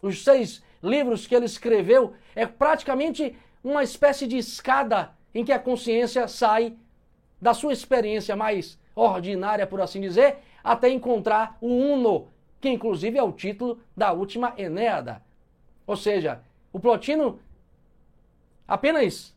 os 0.00 0.22
seis 0.22 0.62
livros 0.82 1.26
que 1.26 1.34
ele 1.34 1.46
escreveu, 1.46 2.14
é 2.34 2.46
praticamente 2.46 3.36
uma 3.62 3.82
espécie 3.82 4.26
de 4.26 4.38
escada 4.38 5.10
em 5.34 5.44
que 5.44 5.52
a 5.52 5.58
consciência 5.58 6.26
sai 6.28 6.76
da 7.40 7.54
sua 7.54 7.72
experiência 7.72 8.34
mais 8.36 8.78
ordinária, 8.94 9.66
por 9.66 9.80
assim 9.80 10.00
dizer, 10.00 10.38
até 10.62 10.88
encontrar 10.88 11.56
o 11.60 11.68
Uno, 11.68 12.28
que 12.60 12.68
inclusive 12.68 13.18
é 13.18 13.22
o 13.22 13.32
título 13.32 13.80
da 13.96 14.12
última 14.12 14.54
Enéada. 14.56 15.22
Ou 15.86 15.96
seja, 15.96 16.42
o 16.72 16.80
Plotino 16.80 17.40
apenas 18.66 19.34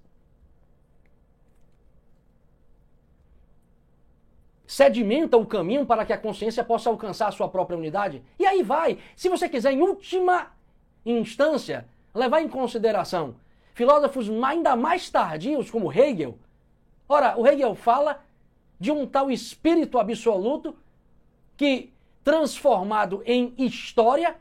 sedimenta 4.72 5.36
o 5.36 5.46
caminho 5.46 5.86
para 5.86 6.06
que 6.06 6.14
a 6.14 6.18
consciência 6.18 6.64
possa 6.64 6.90
alcançar 6.90 7.28
a 7.28 7.32
sua 7.34 7.50
própria 7.50 7.78
unidade. 7.78 8.24
E 8.40 8.46
aí 8.46 8.64
vai. 8.64 9.00
Se 9.18 9.28
você 9.28 9.50
quiser, 9.50 9.74
em 9.74 9.82
última 9.82 10.48
instância, 11.06 11.86
levar 12.16 12.42
em 12.42 12.48
consideração 12.48 13.36
filósofos 13.74 14.30
ainda 14.30 14.74
mais 14.78 15.10
tardios, 15.10 15.70
como 15.70 15.92
Hegel. 15.92 16.40
Ora, 17.10 17.38
o 17.38 17.46
Hegel 17.46 17.76
fala 17.76 18.24
de 18.80 18.94
um 18.94 19.06
tal 19.06 19.30
espírito 19.30 20.00
absoluto 20.00 20.74
que, 21.58 21.92
transformado 22.24 23.22
em 23.26 23.54
história, 23.58 24.38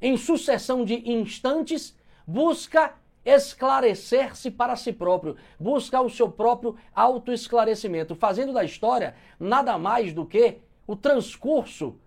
em 0.00 0.16
sucessão 0.16 0.86
de 0.86 1.12
instantes, 1.12 1.94
busca 2.26 2.94
esclarecer-se 3.26 4.50
para 4.52 4.76
si 4.76 4.92
próprio, 4.92 5.36
busca 5.58 6.00
o 6.00 6.08
seu 6.08 6.30
próprio 6.30 6.76
autoesclarecimento, 6.94 8.14
fazendo 8.14 8.52
da 8.52 8.62
história 8.62 9.16
nada 9.38 9.76
mais 9.76 10.14
do 10.14 10.24
que 10.24 10.60
o 10.86 10.94
transcurso 10.94 11.98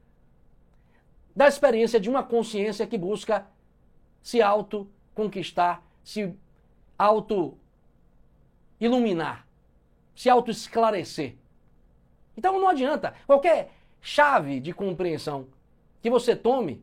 da 1.35 1.45
experiência 1.47 1.99
de 1.99 2.09
uma 2.09 2.23
consciência 2.23 2.87
que 2.87 2.97
busca 2.97 3.45
se 4.21 4.41
auto-conquistar, 4.41 5.85
se 6.01 6.33
auto-iluminar, 6.97 9.45
se 10.15 10.29
auto-esclarecer. 10.29 11.35
Então 12.37 12.57
não 12.59 12.69
adianta. 12.69 13.13
Qualquer 13.27 13.73
chave 14.01 14.61
de 14.61 14.73
compreensão 14.73 15.47
que 16.01 16.09
você 16.09 16.33
tome 16.33 16.81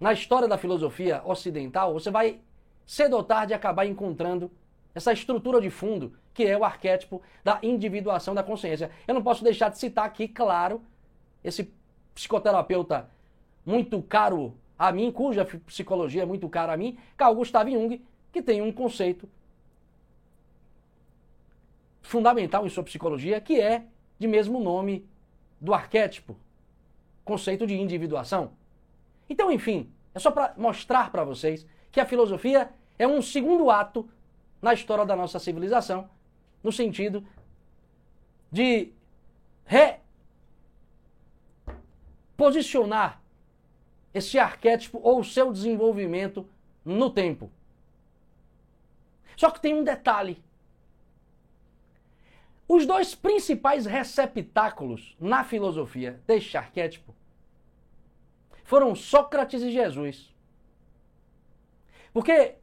na 0.00 0.12
história 0.12 0.48
da 0.48 0.58
filosofia 0.58 1.22
ocidental, 1.24 1.92
você 1.92 2.10
vai 2.10 2.40
cedo 2.88 3.16
ou 3.16 3.22
tarde 3.22 3.52
acabar 3.52 3.84
encontrando 3.84 4.50
essa 4.94 5.12
estrutura 5.12 5.60
de 5.60 5.68
fundo 5.68 6.14
que 6.32 6.44
é 6.44 6.56
o 6.56 6.64
arquétipo 6.64 7.20
da 7.44 7.58
individuação 7.62 8.34
da 8.34 8.42
consciência. 8.42 8.90
Eu 9.06 9.12
não 9.12 9.22
posso 9.22 9.44
deixar 9.44 9.68
de 9.68 9.78
citar 9.78 10.06
aqui, 10.06 10.26
claro, 10.26 10.80
esse 11.44 11.70
psicoterapeuta 12.14 13.10
muito 13.66 14.00
caro 14.00 14.56
a 14.78 14.90
mim, 14.90 15.12
cuja 15.12 15.44
psicologia 15.44 16.22
é 16.22 16.24
muito 16.24 16.48
cara 16.48 16.72
a 16.72 16.76
mim, 16.76 16.96
Carl 17.16 17.34
Gustav 17.34 17.68
Jung, 17.68 18.02
que 18.32 18.40
tem 18.40 18.62
um 18.62 18.72
conceito 18.72 19.28
fundamental 22.00 22.64
em 22.64 22.70
sua 22.70 22.84
psicologia, 22.84 23.40
que 23.40 23.60
é 23.60 23.84
de 24.18 24.26
mesmo 24.26 24.60
nome 24.60 25.06
do 25.60 25.74
arquétipo, 25.74 26.36
conceito 27.22 27.66
de 27.66 27.74
individuação. 27.74 28.52
Então, 29.28 29.52
enfim, 29.52 29.92
é 30.14 30.18
só 30.18 30.30
para 30.30 30.54
mostrar 30.56 31.10
para 31.10 31.24
vocês 31.24 31.66
que 31.90 32.00
a 32.00 32.06
filosofia 32.06 32.70
é 32.98 33.06
um 33.06 33.22
segundo 33.22 33.70
ato 33.70 34.08
na 34.60 34.74
história 34.74 35.06
da 35.06 35.14
nossa 35.16 35.38
civilização, 35.38 36.08
no 36.62 36.72
sentido 36.72 37.26
de 38.50 38.92
reposicionar 42.36 43.22
esse 44.12 44.38
arquétipo 44.38 45.00
ou 45.02 45.22
seu 45.22 45.52
desenvolvimento 45.52 46.48
no 46.84 47.10
tempo. 47.10 47.50
Só 49.36 49.50
que 49.50 49.60
tem 49.60 49.74
um 49.74 49.84
detalhe. 49.84 50.42
Os 52.66 52.84
dois 52.86 53.14
principais 53.14 53.86
receptáculos 53.86 55.16
na 55.20 55.44
filosofia 55.44 56.20
deste 56.26 56.56
arquétipo 56.56 57.14
foram 58.64 58.94
Sócrates 58.94 59.62
e 59.62 59.70
Jesus. 59.70 60.34
Porque 62.12 62.56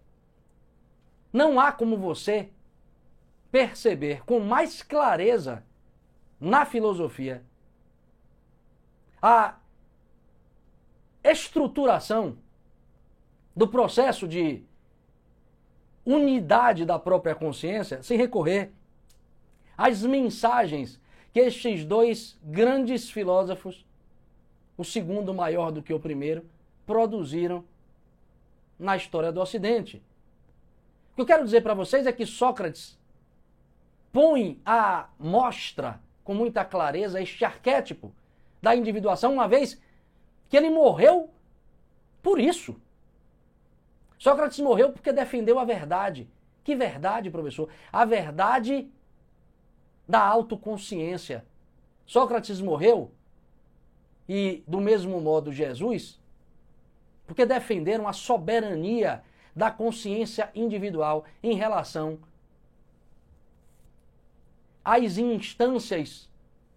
não 1.31 1.60
há 1.60 1.71
como 1.71 1.97
você 1.97 2.49
perceber 3.51 4.23
com 4.25 4.39
mais 4.39 4.81
clareza 4.81 5.63
na 6.39 6.65
filosofia 6.65 7.43
a 9.21 9.58
estruturação 11.23 12.38
do 13.55 13.67
processo 13.67 14.27
de 14.27 14.63
unidade 16.05 16.86
da 16.86 16.99
própria 16.99 17.34
consciência 17.34 18.03
sem 18.03 18.17
recorrer 18.17 18.71
às 19.77 20.03
mensagens 20.03 21.01
que 21.34 21.39
estes 21.39 21.84
dois 21.84 22.39
grandes 22.43 23.10
filósofos, 23.10 23.86
o 24.77 24.84
segundo 24.86 25.34
maior 25.34 25.71
do 25.71 25.81
que 25.81 25.93
o 25.93 25.99
primeiro, 25.99 26.45
produziram 26.86 27.63
na 28.77 28.95
história 28.95 29.31
do 29.31 29.41
Ocidente. 29.41 30.03
O 31.11 31.15
que 31.15 31.21
eu 31.21 31.25
quero 31.25 31.45
dizer 31.45 31.61
para 31.61 31.73
vocês 31.73 32.05
é 32.05 32.11
que 32.11 32.25
Sócrates 32.25 32.99
põe 34.11 34.61
à 34.65 35.09
mostra 35.19 35.99
com 36.23 36.33
muita 36.33 36.65
clareza 36.65 37.21
este 37.21 37.45
arquétipo 37.45 38.13
da 38.61 38.75
individuação, 38.75 39.33
uma 39.33 39.47
vez 39.47 39.81
que 40.49 40.57
ele 40.57 40.69
morreu 40.69 41.29
por 42.21 42.39
isso. 42.39 42.75
Sócrates 44.17 44.59
morreu 44.59 44.91
porque 44.91 45.11
defendeu 45.11 45.59
a 45.59 45.65
verdade. 45.65 46.27
Que 46.63 46.75
verdade, 46.75 47.29
professor? 47.29 47.69
A 47.93 48.05
verdade 48.05 48.89
da 50.07 50.25
autoconsciência. 50.25 51.45
Sócrates 52.05 52.59
morreu 52.59 53.11
e, 54.27 54.63
do 54.67 54.79
mesmo 54.79 55.21
modo, 55.21 55.51
Jesus, 55.51 56.19
porque 57.25 57.45
defenderam 57.45 58.07
a 58.07 58.13
soberania 58.13 59.23
da 59.55 59.71
consciência 59.71 60.49
individual 60.53 61.25
em 61.41 61.55
relação 61.55 62.19
às 64.83 65.17
instâncias 65.17 66.29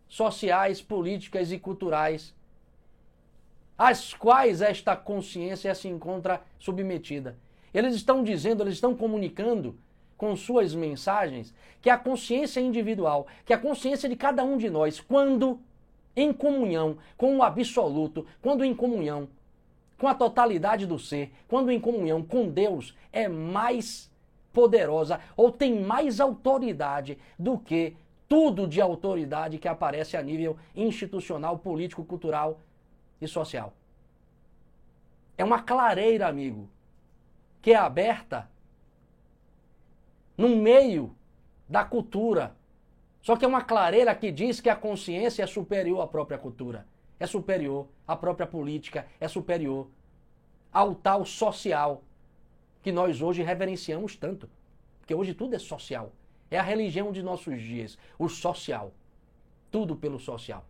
sociais, 0.08 0.80
políticas 0.80 1.52
e 1.52 1.58
culturais 1.58 2.34
às 3.76 4.12
quais 4.12 4.60
esta 4.60 4.96
consciência 4.96 5.72
se 5.74 5.86
encontra 5.86 6.42
submetida. 6.58 7.36
Eles 7.72 7.94
estão 7.94 8.24
dizendo, 8.24 8.64
eles 8.64 8.74
estão 8.74 8.94
comunicando 8.94 9.78
com 10.16 10.34
suas 10.34 10.74
mensagens 10.74 11.54
que 11.80 11.88
a 11.88 11.96
consciência 11.96 12.60
individual, 12.60 13.28
que 13.44 13.52
a 13.52 13.58
consciência 13.58 14.08
de 14.08 14.16
cada 14.16 14.42
um 14.42 14.56
de 14.56 14.68
nós, 14.68 14.98
quando 14.98 15.60
em 16.16 16.32
comunhão 16.32 16.98
com 17.16 17.36
o 17.36 17.42
absoluto, 17.42 18.26
quando 18.42 18.64
em 18.64 18.74
comunhão 18.74 19.28
com 19.98 20.06
a 20.06 20.14
totalidade 20.14 20.86
do 20.86 20.98
ser, 20.98 21.32
quando 21.48 21.70
em 21.70 21.80
comunhão 21.80 22.22
com 22.22 22.48
Deus, 22.48 22.96
é 23.12 23.28
mais 23.28 24.10
poderosa 24.52 25.20
ou 25.36 25.50
tem 25.50 25.80
mais 25.80 26.20
autoridade 26.20 27.18
do 27.38 27.58
que 27.58 27.96
tudo 28.28 28.66
de 28.66 28.80
autoridade 28.80 29.58
que 29.58 29.66
aparece 29.66 30.16
a 30.16 30.22
nível 30.22 30.56
institucional, 30.74 31.58
político, 31.58 32.04
cultural 32.04 32.60
e 33.20 33.26
social. 33.26 33.72
É 35.36 35.44
uma 35.44 35.62
clareira, 35.62 36.26
amigo, 36.26 36.68
que 37.62 37.72
é 37.72 37.76
aberta 37.76 38.48
no 40.36 40.56
meio 40.56 41.14
da 41.68 41.84
cultura. 41.84 42.54
Só 43.22 43.36
que 43.36 43.44
é 43.44 43.48
uma 43.48 43.62
clareira 43.62 44.14
que 44.14 44.30
diz 44.30 44.60
que 44.60 44.68
a 44.68 44.76
consciência 44.76 45.42
é 45.42 45.46
superior 45.46 46.00
à 46.00 46.06
própria 46.06 46.38
cultura, 46.38 46.86
é 47.18 47.26
superior 47.26 47.88
à 48.06 48.16
própria 48.16 48.46
política, 48.46 49.06
é 49.20 49.26
superior 49.26 49.88
ao 50.72 50.94
tal 50.94 51.24
social 51.24 52.02
que 52.82 52.92
nós 52.92 53.20
hoje 53.20 53.42
reverenciamos 53.42 54.16
tanto. 54.16 54.48
Porque 55.00 55.14
hoje 55.14 55.34
tudo 55.34 55.54
é 55.54 55.58
social. 55.58 56.12
É 56.50 56.58
a 56.58 56.62
religião 56.62 57.12
de 57.12 57.22
nossos 57.22 57.60
dias, 57.60 57.98
o 58.18 58.28
social. 58.28 58.92
Tudo 59.70 59.96
pelo 59.96 60.18
social. 60.18 60.64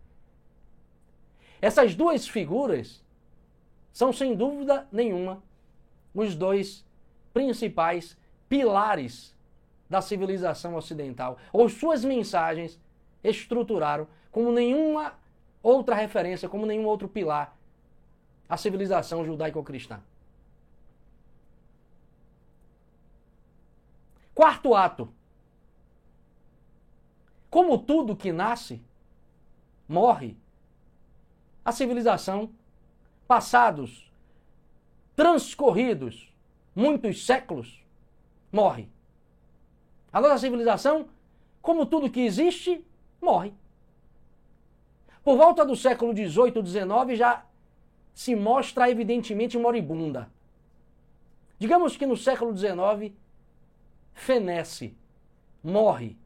Essas 1.61 1.93
duas 1.93 2.27
figuras 2.27 3.03
são, 3.91 4.13
sem 4.13 4.35
dúvida 4.35 4.87
nenhuma, 4.91 5.43
os 6.13 6.35
dois 6.35 6.85
principais 7.33 8.17
pilares 8.47 9.35
da 9.89 10.01
civilização 10.01 10.75
ocidental, 10.75 11.37
ou 11.51 11.67
suas 11.67 12.05
mensagens 12.05 12.79
estruturaram 13.23 14.07
como 14.31 14.51
nenhuma 14.51 15.18
outra 15.61 15.95
referência, 15.95 16.49
como 16.49 16.65
nenhum 16.65 16.85
outro 16.85 17.07
pilar 17.07 17.57
a 18.47 18.57
civilização 18.57 19.23
judaico-cristã. 19.23 20.01
Quarto 24.33 24.73
ato. 24.73 25.13
Como 27.49 27.77
tudo 27.77 28.15
que 28.15 28.31
nasce, 28.31 28.81
morre, 29.87 30.35
a 31.63 31.71
civilização, 31.71 32.51
passados, 33.27 34.11
transcorridos 35.15 36.29
muitos 36.79 37.25
séculos, 37.25 37.83
morre. 38.51 38.89
A 40.13 40.21
nossa 40.21 40.37
civilização, 40.37 41.09
como 41.61 41.85
tudo 41.85 42.09
que 42.09 42.21
existe, 42.21 42.83
morre. 43.21 43.53
Por 45.29 45.37
volta 45.37 45.63
do 45.63 45.75
século 45.75 46.11
XVIII, 46.11 46.65
XIX, 46.65 47.15
já 47.15 47.45
se 48.15 48.35
mostra 48.35 48.89
evidentemente 48.89 49.59
moribunda. 49.59 50.27
Digamos 51.59 51.95
que 51.95 52.07
no 52.07 52.17
século 52.17 52.57
XIX, 52.57 53.13
fenece, 54.11 54.97
morre. 55.63 56.17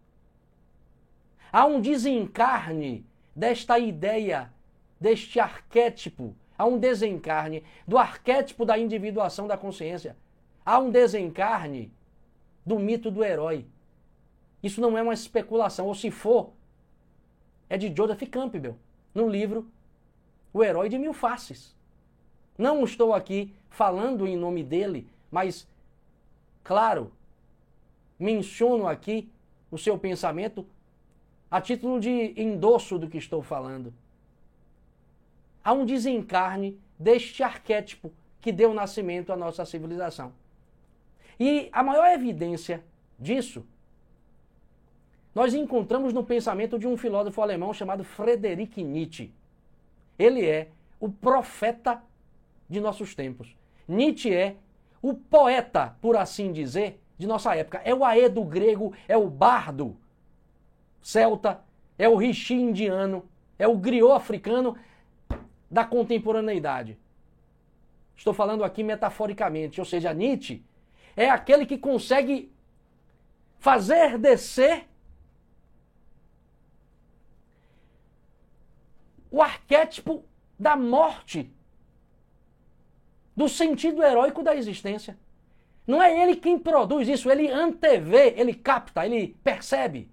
Há 1.51 1.65
um 1.65 1.81
desencarne 1.81 3.05
desta 3.35 3.77
ideia 3.77 4.53
deste 4.97 5.37
arquétipo. 5.37 6.33
Há 6.57 6.65
um 6.65 6.79
desencarne 6.79 7.61
do 7.85 7.97
arquétipo 7.97 8.63
da 8.63 8.77
individuação 8.77 9.47
da 9.47 9.57
consciência. 9.57 10.15
Há 10.65 10.79
um 10.79 10.89
desencarne 10.89 11.91
do 12.65 12.79
mito 12.79 13.11
do 13.11 13.21
herói. 13.21 13.65
Isso 14.63 14.79
não 14.79 14.97
é 14.97 15.01
uma 15.01 15.13
especulação, 15.13 15.87
ou 15.87 15.93
se 15.93 16.09
for, 16.09 16.53
é 17.69 17.77
de 17.77 17.93
Joseph 17.93 18.29
Campbell, 18.29 18.77
no 19.13 19.27
livro 19.27 19.67
O 20.53 20.63
Herói 20.63 20.89
de 20.89 20.97
Mil 20.97 21.13
Faces. 21.13 21.75
Não 22.57 22.83
estou 22.83 23.13
aqui 23.13 23.53
falando 23.69 24.27
em 24.27 24.37
nome 24.37 24.63
dele, 24.63 25.07
mas, 25.31 25.67
claro, 26.63 27.11
menciono 28.19 28.87
aqui 28.87 29.29
o 29.71 29.77
seu 29.77 29.97
pensamento 29.97 30.65
a 31.49 31.59
título 31.59 31.99
de 31.99 32.33
endosso 32.35 32.97
do 32.99 33.07
que 33.07 33.17
estou 33.17 33.41
falando 33.41 33.93
há 35.63 35.71
um 35.71 35.85
desencarne 35.85 36.77
deste 36.99 37.41
arquétipo 37.41 38.11
que 38.41 38.51
deu 38.51 38.73
nascimento 38.73 39.31
à 39.31 39.37
nossa 39.37 39.63
civilização. 39.65 40.33
E 41.39 41.69
a 41.71 41.81
maior 41.81 42.07
evidência 42.07 42.83
disso 43.17 43.65
nós 45.33 45.53
encontramos 45.53 46.13
no 46.13 46.23
pensamento 46.23 46.77
de 46.77 46.87
um 46.87 46.95
filósofo 46.95 47.41
alemão 47.41 47.73
chamado 47.73 48.03
Friedrich 48.03 48.83
Nietzsche. 48.83 49.31
Ele 50.17 50.45
é 50.45 50.69
o 50.99 51.09
profeta 51.09 52.01
de 52.69 52.79
nossos 52.79 53.15
tempos. 53.15 53.55
Nietzsche 53.87 54.33
é 54.33 54.55
o 55.01 55.13
poeta, 55.13 55.95
por 56.01 56.15
assim 56.15 56.51
dizer, 56.51 56.99
de 57.17 57.25
nossa 57.25 57.55
época. 57.55 57.81
É 57.83 57.93
o 57.93 58.05
aedo 58.05 58.43
grego, 58.43 58.93
é 59.07 59.17
o 59.17 59.27
bardo 59.27 59.97
celta, 61.01 61.61
é 61.97 62.07
o 62.07 62.15
rishi 62.15 62.53
indiano, 62.53 63.27
é 63.59 63.67
o 63.67 63.75
griot 63.75 64.13
africano, 64.13 64.77
da 65.69 65.83
contemporaneidade. 65.83 66.97
Estou 68.15 68.33
falando 68.33 68.63
aqui 68.63 68.83
metaforicamente, 68.83 69.81
ou 69.81 69.85
seja, 69.85 70.13
Nietzsche 70.13 70.63
é 71.17 71.29
aquele 71.29 71.65
que 71.65 71.77
consegue 71.77 72.51
fazer 73.57 74.17
descer 74.19 74.87
o 79.33 79.41
arquétipo 79.41 80.23
da 80.59 80.77
morte, 80.77 81.51
do 83.35 83.49
sentido 83.49 84.03
heróico 84.03 84.43
da 84.43 84.55
existência. 84.55 85.17
Não 85.87 85.99
é 86.03 86.21
ele 86.21 86.35
quem 86.35 86.59
produz 86.59 87.07
isso, 87.07 87.31
ele 87.31 87.49
antevê, 87.49 88.35
ele 88.37 88.53
capta, 88.53 89.03
ele 89.03 89.35
percebe 89.43 90.07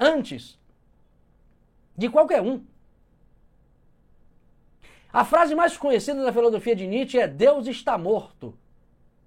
antes 0.00 0.58
de 1.94 2.08
qualquer 2.08 2.40
um. 2.40 2.64
A 5.12 5.26
frase 5.26 5.54
mais 5.54 5.76
conhecida 5.76 6.24
da 6.24 6.32
filosofia 6.32 6.74
de 6.74 6.86
Nietzsche 6.86 7.18
é 7.18 7.28
Deus 7.28 7.66
está 7.66 7.98
morto. 7.98 8.58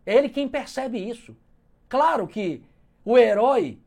É 0.04 0.16
ele 0.16 0.30
quem 0.30 0.50
percebe 0.50 0.98
isso. 0.98 1.38
Claro 1.88 2.28
que 2.28 2.64
o 3.06 3.16
herói, 3.16 3.78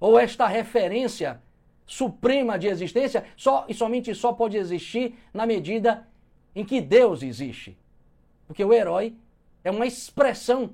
ou 0.00 0.18
esta 0.18 0.48
referência 0.48 1.40
suprema 1.86 2.58
de 2.58 2.66
existência, 2.66 3.24
só 3.36 3.64
e 3.68 3.74
somente 3.74 4.14
só 4.14 4.32
pode 4.32 4.56
existir 4.56 5.14
na 5.32 5.46
medida 5.46 6.06
em 6.54 6.64
que 6.64 6.80
Deus 6.80 7.22
existe. 7.22 7.76
Porque 8.46 8.64
o 8.64 8.72
herói 8.72 9.14
é 9.62 9.70
uma 9.70 9.86
expressão 9.86 10.70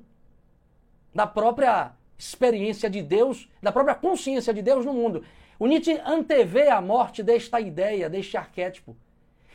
da 1.14 1.27
própria 1.27 1.92
experiência 2.18 2.88
de 2.90 3.03
Deus, 3.03 3.49
da 3.62 3.73
própria 3.73 3.94
consciência 3.94 4.53
de 4.53 4.62
Deus 4.62 4.85
no 4.85 4.92
mundo. 4.92 5.25
O 5.59 5.66
Nietzsche 5.66 6.01
antevê 6.05 6.68
a 6.68 6.81
morte 6.81 7.23
desta 7.23 7.61
ideia, 7.61 8.09
deste 8.09 8.37
arquétipo. 8.37 8.96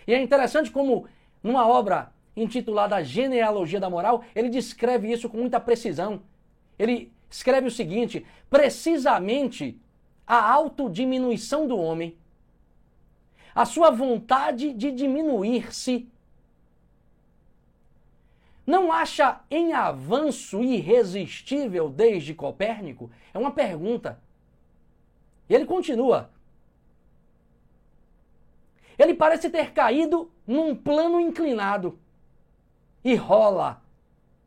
E 0.08 0.14
é 0.14 0.22
interessante 0.22 0.72
como, 0.72 1.08
numa 1.42 1.68
obra 1.68 2.12
intitulada 2.36 3.04
Genealogia 3.04 3.80
da 3.80 3.90
Moral, 3.90 4.24
ele 4.36 4.50
descreve 4.50 5.12
isso 5.12 5.30
com 5.30 5.38
muita 5.38 5.60
precisão. 5.60 6.22
Ele 6.78 7.12
escreve 7.30 7.68
o 7.68 7.72
seguinte: 7.72 8.26
precisamente 8.50 9.80
a 10.26 10.52
autodiminuição 10.52 11.68
do 11.68 11.78
homem, 11.78 12.18
a 13.54 13.66
sua 13.66 13.90
vontade 13.90 14.74
de 14.74 14.92
diminuir-se, 14.92 16.10
não 18.66 18.92
acha 18.92 19.42
em 19.50 19.74
avanço 19.74 20.64
irresistível 20.64 21.88
desde 21.88 22.34
Copérnico? 22.34 23.12
É 23.32 23.38
uma 23.38 23.52
pergunta. 23.52 24.20
Ele 25.48 25.66
continua. 25.66 26.32
Ele 28.98 29.14
parece 29.14 29.50
ter 29.50 29.72
caído 29.72 30.32
num 30.48 30.76
plano 30.76 31.20
inclinado 31.20 32.00
e 33.04 33.14
rola, 33.14 33.82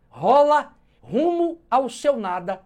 rola 0.09 0.75
rumo 1.01 1.61
ao 1.71 1.89
seu 1.89 2.17
nada, 2.17 2.63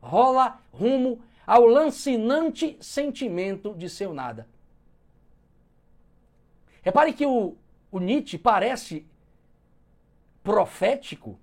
rola 0.00 0.60
rumo 0.72 1.20
ao 1.46 1.64
lancinante 1.64 2.76
sentimento 2.80 3.74
de 3.74 3.88
seu 3.88 4.12
nada. 4.12 4.48
Repare 6.82 7.12
que 7.12 7.24
o, 7.24 7.56
o 7.90 7.98
Nietzsche 7.98 8.38
parece 8.38 9.06
profético, 10.42 11.38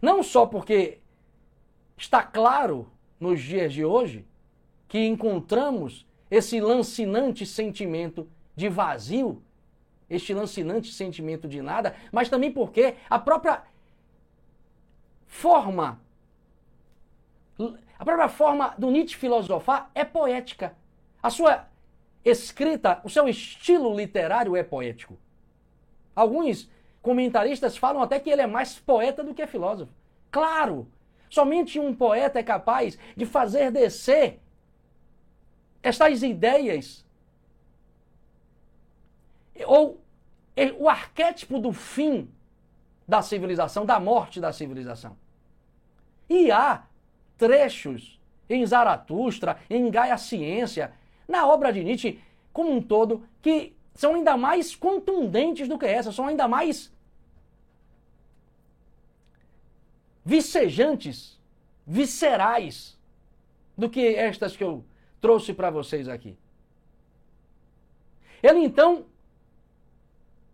não 0.00 0.22
só 0.22 0.46
porque 0.46 0.98
está 1.96 2.22
claro 2.22 2.90
nos 3.18 3.40
dias 3.40 3.72
de 3.72 3.84
hoje 3.84 4.26
que 4.88 5.04
encontramos 5.04 6.06
esse 6.30 6.60
lancinante 6.60 7.46
sentimento 7.46 8.28
de 8.54 8.68
vazio, 8.68 9.42
este 10.08 10.32
lancinante 10.32 10.92
sentimento 10.92 11.48
de 11.48 11.60
nada, 11.60 11.96
mas 12.12 12.28
também 12.28 12.52
porque 12.52 12.96
a 13.10 13.18
própria 13.18 13.62
forma, 15.26 16.00
a 17.98 18.04
própria 18.04 18.28
forma 18.28 18.74
do 18.76 18.90
Nietzsche 18.90 19.16
filosofar 19.16 19.90
é 19.94 20.04
poética. 20.04 20.76
A 21.22 21.30
sua 21.30 21.66
escrita, 22.24 23.00
o 23.04 23.08
seu 23.08 23.28
estilo 23.28 23.94
literário 23.94 24.56
é 24.56 24.62
poético. 24.62 25.16
Alguns 26.14 26.68
comentaristas 27.00 27.76
falam 27.76 28.02
até 28.02 28.18
que 28.18 28.28
ele 28.28 28.42
é 28.42 28.46
mais 28.46 28.78
poeta 28.78 29.22
do 29.22 29.34
que 29.34 29.46
filósofo. 29.46 29.92
Claro, 30.30 30.88
somente 31.30 31.78
um 31.78 31.94
poeta 31.94 32.38
é 32.38 32.42
capaz 32.42 32.98
de 33.16 33.24
fazer 33.24 33.70
descer 33.70 34.40
estas 35.82 36.22
ideias, 36.22 37.06
ou 39.66 40.00
o 40.78 40.88
arquétipo 40.88 41.58
do 41.60 41.72
fim 41.72 42.28
da 43.06 43.22
civilização, 43.22 43.86
da 43.86 44.00
morte 44.00 44.40
da 44.40 44.52
civilização. 44.52 45.16
E 46.28 46.50
há 46.50 46.82
trechos 47.36 48.20
em 48.48 48.64
Zaratustra, 48.64 49.58
em 49.68 49.90
Gaia 49.90 50.16
Ciência, 50.16 50.92
na 51.26 51.46
obra 51.46 51.72
de 51.72 51.82
Nietzsche 51.82 52.20
como 52.52 52.72
um 52.72 52.80
todo, 52.80 53.26
que 53.42 53.74
são 53.94 54.14
ainda 54.14 54.36
mais 54.36 54.74
contundentes 54.74 55.68
do 55.68 55.78
que 55.78 55.86
essa, 55.86 56.12
são 56.12 56.26
ainda 56.26 56.46
mais 56.48 56.92
vicejantes, 60.24 61.38
viscerais 61.86 62.98
do 63.76 63.88
que 63.88 64.14
estas 64.14 64.56
que 64.56 64.64
eu 64.64 64.84
trouxe 65.20 65.52
para 65.52 65.70
vocês 65.70 66.08
aqui. 66.08 66.36
Ele 68.42 68.60
então 68.60 69.06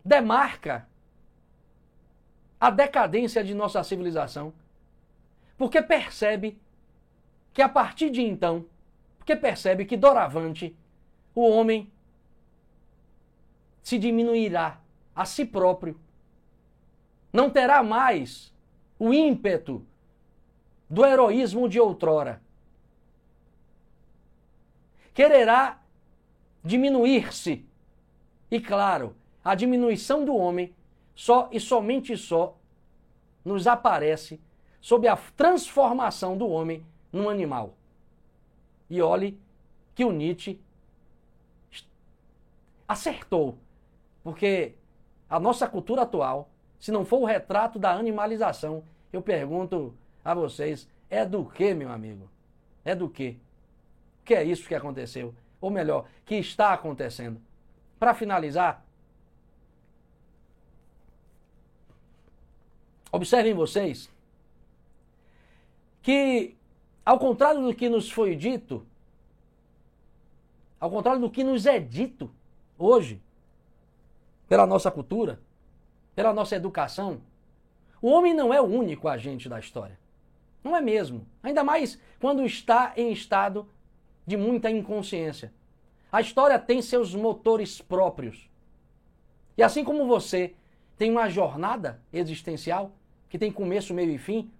demarca 0.03 0.87
a 2.59 2.69
decadência 2.69 3.43
de 3.43 3.53
nossa 3.53 3.83
civilização, 3.83 4.53
porque 5.57 5.81
percebe 5.81 6.57
que 7.53 7.61
a 7.61 7.69
partir 7.69 8.09
de 8.09 8.21
então, 8.21 8.65
porque 9.17 9.35
percebe 9.35 9.85
que 9.85 9.95
doravante 9.95 10.75
o 11.35 11.47
homem 11.47 11.91
se 13.81 13.97
diminuirá 13.97 14.79
a 15.15 15.25
si 15.25 15.45
próprio, 15.45 15.99
não 17.31 17.49
terá 17.49 17.83
mais 17.83 18.53
o 18.97 19.13
ímpeto 19.13 19.85
do 20.89 21.05
heroísmo 21.05 21.67
de 21.67 21.79
outrora 21.79 22.41
quererá 25.13 25.79
diminuir-se. 26.63 27.65
E 28.49 28.59
claro, 28.59 29.15
a 29.43 29.55
diminuição 29.55 30.25
do 30.25 30.35
homem 30.35 30.73
só 31.15 31.49
e 31.51 31.59
somente 31.59 32.17
só 32.17 32.57
nos 33.45 33.67
aparece 33.67 34.39
sob 34.81 35.07
a 35.07 35.15
transformação 35.15 36.37
do 36.37 36.47
homem 36.47 36.85
num 37.13 37.29
animal. 37.29 37.75
E 38.89 39.01
olhe 39.01 39.39
que 39.95 40.03
o 40.03 40.11
Nietzsche 40.11 40.59
acertou, 42.85 43.57
porque 44.21 44.73
a 45.29 45.39
nossa 45.39 45.67
cultura 45.67 46.01
atual, 46.01 46.49
se 46.77 46.91
não 46.91 47.05
for 47.05 47.21
o 47.21 47.25
retrato 47.25 47.79
da 47.79 47.93
animalização, 47.93 48.83
eu 49.13 49.21
pergunto 49.21 49.95
a 50.25 50.33
vocês, 50.33 50.89
é 51.09 51.25
do 51.25 51.45
que, 51.45 51.73
meu 51.73 51.91
amigo? 51.91 52.29
É 52.83 52.93
do 52.93 53.07
que? 53.07 53.39
que 54.23 54.33
é 54.33 54.43
isso 54.43 54.67
que 54.67 54.75
aconteceu. 54.75 55.33
Ou 55.59 55.69
melhor, 55.69 56.07
que 56.25 56.35
está 56.35 56.73
acontecendo. 56.73 57.41
Para 57.99 58.13
finalizar, 58.13 58.83
observem 63.11 63.53
vocês 63.53 64.09
que, 66.01 66.55
ao 67.05 67.19
contrário 67.19 67.61
do 67.61 67.73
que 67.73 67.89
nos 67.89 68.09
foi 68.09 68.35
dito, 68.35 68.85
ao 70.79 70.89
contrário 70.89 71.21
do 71.21 71.29
que 71.29 71.43
nos 71.43 71.65
é 71.65 71.79
dito 71.79 72.31
hoje, 72.77 73.21
pela 74.47 74.65
nossa 74.65 74.91
cultura, 74.91 75.39
pela 76.15 76.33
nossa 76.33 76.55
educação, 76.55 77.21
o 78.01 78.09
homem 78.09 78.33
não 78.33 78.53
é 78.53 78.59
o 78.59 78.65
único 78.65 79.07
agente 79.07 79.47
da 79.47 79.59
história. 79.59 79.97
Não 80.63 80.75
é 80.75 80.81
mesmo. 80.81 81.25
Ainda 81.41 81.63
mais 81.63 81.99
quando 82.19 82.45
está 82.45 82.93
em 82.95 83.11
estado 83.11 83.67
de 84.25 84.37
muita 84.37 84.69
inconsciência. 84.69 85.53
A 86.11 86.21
história 86.21 86.57
tem 86.59 86.81
seus 86.81 87.13
motores 87.15 87.81
próprios. 87.81 88.49
E 89.57 89.63
assim 89.63 89.83
como 89.83 90.05
você 90.07 90.53
tem 90.97 91.11
uma 91.11 91.29
jornada 91.29 92.01
existencial 92.11 92.91
que 93.29 93.39
tem 93.39 93.51
começo, 93.51 93.93
meio 93.93 94.11
e 94.11 94.17
fim, 94.17 94.51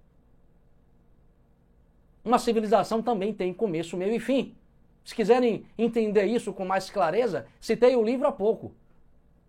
uma 2.24 2.40
civilização 2.40 3.02
também 3.02 3.34
tem 3.34 3.54
começo, 3.54 3.98
meio 3.98 4.14
e 4.14 4.20
fim. 4.20 4.56
Se 5.04 5.14
quiserem 5.14 5.66
entender 5.78 6.26
isso 6.26 6.54
com 6.54 6.66
mais 6.66 6.90
clareza, 6.90 7.46
citei 7.60 7.96
o 7.96 8.04
livro 8.04 8.28
há 8.28 8.32
pouco, 8.32 8.74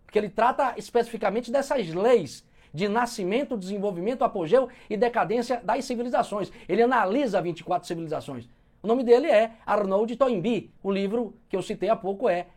porque 0.05 0.18
ele 0.18 0.29
trata 0.29 0.75
especificamente 0.77 1.51
dessas 1.51 1.89
leis 1.95 2.45
de 2.72 2.89
nascimento, 2.89 3.57
desenvolvimento, 3.57 4.25
apogeu 4.25 4.68
e 4.91 4.97
decadência 4.97 5.61
das 5.62 5.85
civilizações. 5.85 6.51
Ele 6.68 6.83
analisa 6.83 7.41
24 7.41 7.87
civilizações. 7.87 8.49
O 8.83 8.89
nome 8.89 9.05
dele 9.05 9.29
é 9.29 9.53
Arnold 9.64 10.16
Toynbee. 10.16 10.72
O 10.83 10.91
livro 10.91 11.35
que 11.49 11.57
eu 11.57 11.62
citei 11.62 11.89
há 11.89 11.95
pouco 11.95 12.29
é 12.29 12.49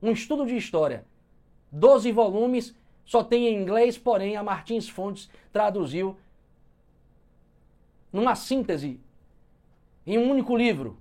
Um 0.00 0.12
Estudo 0.12 0.46
de 0.46 0.56
História. 0.56 1.04
Doze 1.70 2.12
volumes 2.12 2.74
só 3.04 3.24
tem 3.24 3.48
em 3.48 3.60
inglês, 3.60 3.98
porém 3.98 4.36
a 4.36 4.42
Martins 4.42 4.88
Fontes 4.88 5.28
traduziu 5.52 6.16
numa 8.12 8.36
síntese, 8.36 9.00
em 10.06 10.18
um 10.18 10.30
único 10.30 10.56
livro. 10.56 10.98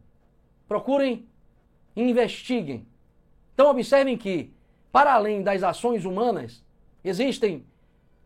Procurem 0.68 1.28
e 1.96 2.02
investiguem. 2.02 2.88
Então 3.54 3.70
observem 3.70 4.18
que, 4.18 4.52
para 4.92 5.14
além 5.14 5.44
das 5.44 5.64
ações 5.64 6.06
humanas, 6.06 6.64
existem 7.04 7.66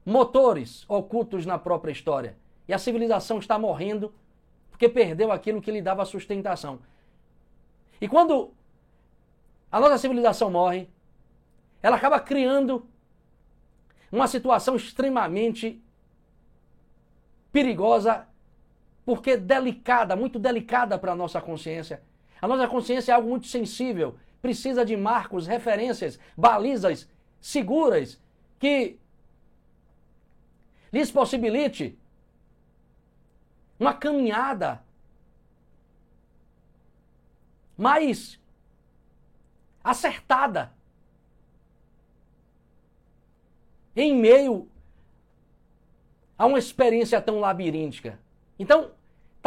motores 0.05 0.86
ocultos 0.88 1.45
na 1.45 1.57
própria 1.57 1.91
história. 1.91 2.38
E 2.67 2.73
a 2.73 2.80
civilização 2.80 3.39
está 3.39 3.57
morrendo 3.59 4.13
porque 4.69 4.88
perdeu 4.88 5.32
aquilo 5.32 5.61
que 5.61 5.71
lhe 5.71 5.82
dava 5.82 6.05
sustentação. 6.05 6.80
E 7.99 8.07
quando 8.07 8.53
a 9.71 9.80
nossa 9.80 9.97
civilização 9.97 10.51
morre, 10.51 10.88
ela 11.82 11.97
acaba 11.97 12.19
criando 12.19 12.88
uma 14.11 14.28
situação 14.28 14.75
extremamente 14.75 15.82
perigosa, 17.51 18.28
porque 19.08 19.38
delicada, 19.38 20.18
muito 20.18 20.38
delicada 20.38 20.99
para 20.99 21.14
a 21.14 21.16
nossa 21.16 21.39
consciência. 21.39 22.03
A 22.41 22.45
nossa 22.45 22.68
consciência 22.68 23.14
é 23.14 23.16
algo 23.16 23.30
muito 23.30 23.47
sensível, 23.47 24.20
precisa 24.41 24.84
de 24.84 24.97
marcos, 24.97 25.47
referências, 25.47 26.20
balizas 26.36 27.10
seguras 27.39 28.22
que 28.60 28.99
lhes 30.91 31.10
possibilite 31.10 31.97
uma 33.80 33.93
caminhada 33.93 34.84
mais 37.78 38.38
acertada 39.82 40.74
em 43.95 44.14
meio 44.14 44.68
a 46.38 46.45
uma 46.45 46.60
experiência 46.60 47.22
tão 47.22 47.39
labiríntica. 47.39 48.20
Então, 48.60 48.97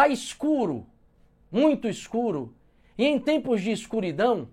tá 0.01 0.09
escuro, 0.09 0.87
muito 1.53 1.87
escuro, 1.87 2.55
e 2.97 3.05
em 3.05 3.21
tempos 3.21 3.61
de 3.61 3.71
escuridão, 3.71 4.49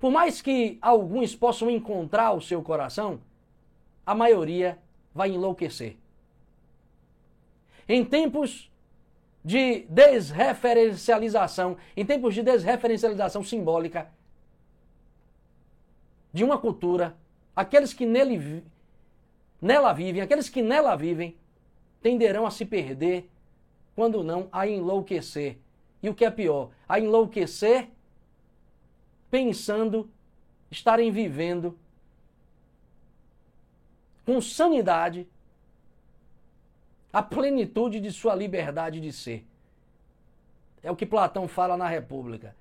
por 0.00 0.10
mais 0.10 0.40
que 0.40 0.78
alguns 0.80 1.34
possam 1.34 1.68
encontrar 1.68 2.32
o 2.32 2.40
seu 2.40 2.62
coração, 2.62 3.20
a 4.06 4.14
maioria 4.14 4.78
vai 5.14 5.32
enlouquecer. 5.32 5.98
Em 7.86 8.02
tempos 8.02 8.72
de 9.44 9.80
desreferencialização, 9.90 11.76
em 11.94 12.06
tempos 12.06 12.34
de 12.34 12.42
desreferencialização 12.42 13.44
simbólica 13.44 14.10
de 16.32 16.42
uma 16.42 16.56
cultura, 16.56 17.14
aqueles 17.54 17.92
que 17.92 18.06
nele, 18.06 18.64
nela 19.60 19.92
vivem, 19.92 20.22
aqueles 20.22 20.48
que 20.48 20.62
nela 20.62 20.96
vivem, 20.96 21.36
tenderão 22.00 22.46
a 22.46 22.50
se 22.50 22.64
perder, 22.64 23.28
quando 23.94 24.22
não 24.22 24.48
a 24.52 24.66
enlouquecer. 24.66 25.58
E 26.02 26.08
o 26.08 26.14
que 26.14 26.24
é 26.24 26.30
pior, 26.30 26.70
a 26.88 26.98
enlouquecer 26.98 27.88
pensando 29.30 30.10
estarem 30.70 31.10
vivendo 31.10 31.78
com 34.24 34.40
sanidade 34.40 35.26
a 37.12 37.22
plenitude 37.22 38.00
de 38.00 38.10
sua 38.10 38.34
liberdade 38.34 39.00
de 39.00 39.12
ser. 39.12 39.46
É 40.82 40.90
o 40.90 40.96
que 40.96 41.06
Platão 41.06 41.46
fala 41.46 41.76
na 41.76 41.86
República. 41.86 42.56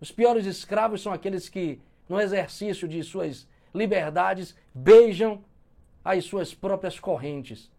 Os 0.00 0.10
piores 0.10 0.46
escravos 0.46 1.02
são 1.02 1.12
aqueles 1.12 1.48
que, 1.48 1.80
no 2.08 2.20
exercício 2.20 2.88
de 2.88 3.02
suas 3.02 3.46
liberdades, 3.74 4.56
beijam 4.74 5.44
as 6.04 6.24
suas 6.24 6.54
próprias 6.54 6.98
correntes. 6.98 7.70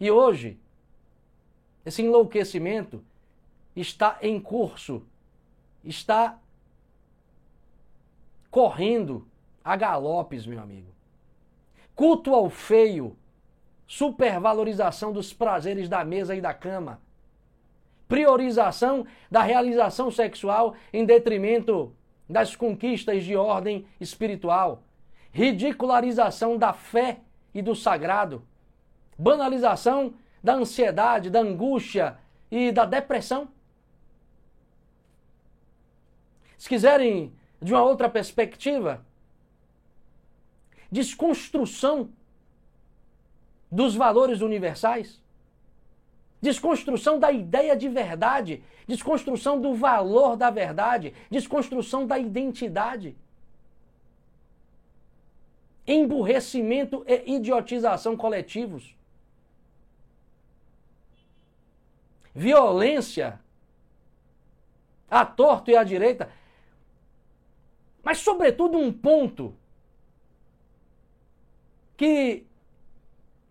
E 0.00 0.10
hoje, 0.10 0.58
esse 1.84 2.02
enlouquecimento 2.02 3.04
está 3.74 4.18
em 4.20 4.40
curso, 4.40 5.02
está 5.84 6.38
correndo 8.50 9.26
a 9.64 9.74
galopes, 9.76 10.46
meu 10.46 10.60
amigo. 10.60 10.92
Culto 11.94 12.34
ao 12.34 12.50
feio 12.50 13.16
supervalorização 13.86 15.12
dos 15.12 15.32
prazeres 15.32 15.88
da 15.88 16.04
mesa 16.04 16.34
e 16.34 16.40
da 16.40 16.54
cama, 16.54 17.00
priorização 18.08 19.06
da 19.30 19.42
realização 19.42 20.10
sexual 20.10 20.74
em 20.92 21.04
detrimento 21.04 21.94
das 22.28 22.56
conquistas 22.56 23.24
de 23.24 23.36
ordem 23.36 23.84
espiritual, 24.00 24.82
ridicularização 25.30 26.56
da 26.56 26.72
fé 26.72 27.20
e 27.54 27.60
do 27.60 27.74
sagrado, 27.74 28.42
banalização 29.18 30.14
da 30.42 30.54
ansiedade, 30.54 31.30
da 31.30 31.40
angústia 31.40 32.18
e 32.50 32.72
da 32.72 32.84
depressão. 32.84 33.48
Se 36.58 36.68
quiserem 36.68 37.32
de 37.60 37.72
uma 37.72 37.82
outra 37.82 38.08
perspectiva, 38.08 39.04
desconstrução 40.90 42.10
dos 43.70 43.94
valores 43.94 44.40
universais, 44.40 45.20
desconstrução 46.40 47.18
da 47.18 47.32
ideia 47.32 47.76
de 47.76 47.88
verdade, 47.88 48.62
desconstrução 48.86 49.60
do 49.60 49.74
valor 49.74 50.36
da 50.36 50.50
verdade, 50.50 51.14
desconstrução 51.30 52.06
da 52.06 52.18
identidade, 52.18 53.16
emburrecimento 55.86 57.04
e 57.06 57.36
idiotização 57.36 58.16
coletivos, 58.16 58.94
violência 62.34 63.40
à 65.10 65.24
torto 65.24 65.70
e 65.70 65.76
à 65.76 65.84
direita, 65.84 66.30
mas 68.02 68.18
sobretudo 68.18 68.78
um 68.78 68.92
ponto 68.92 69.54
que 71.96 72.44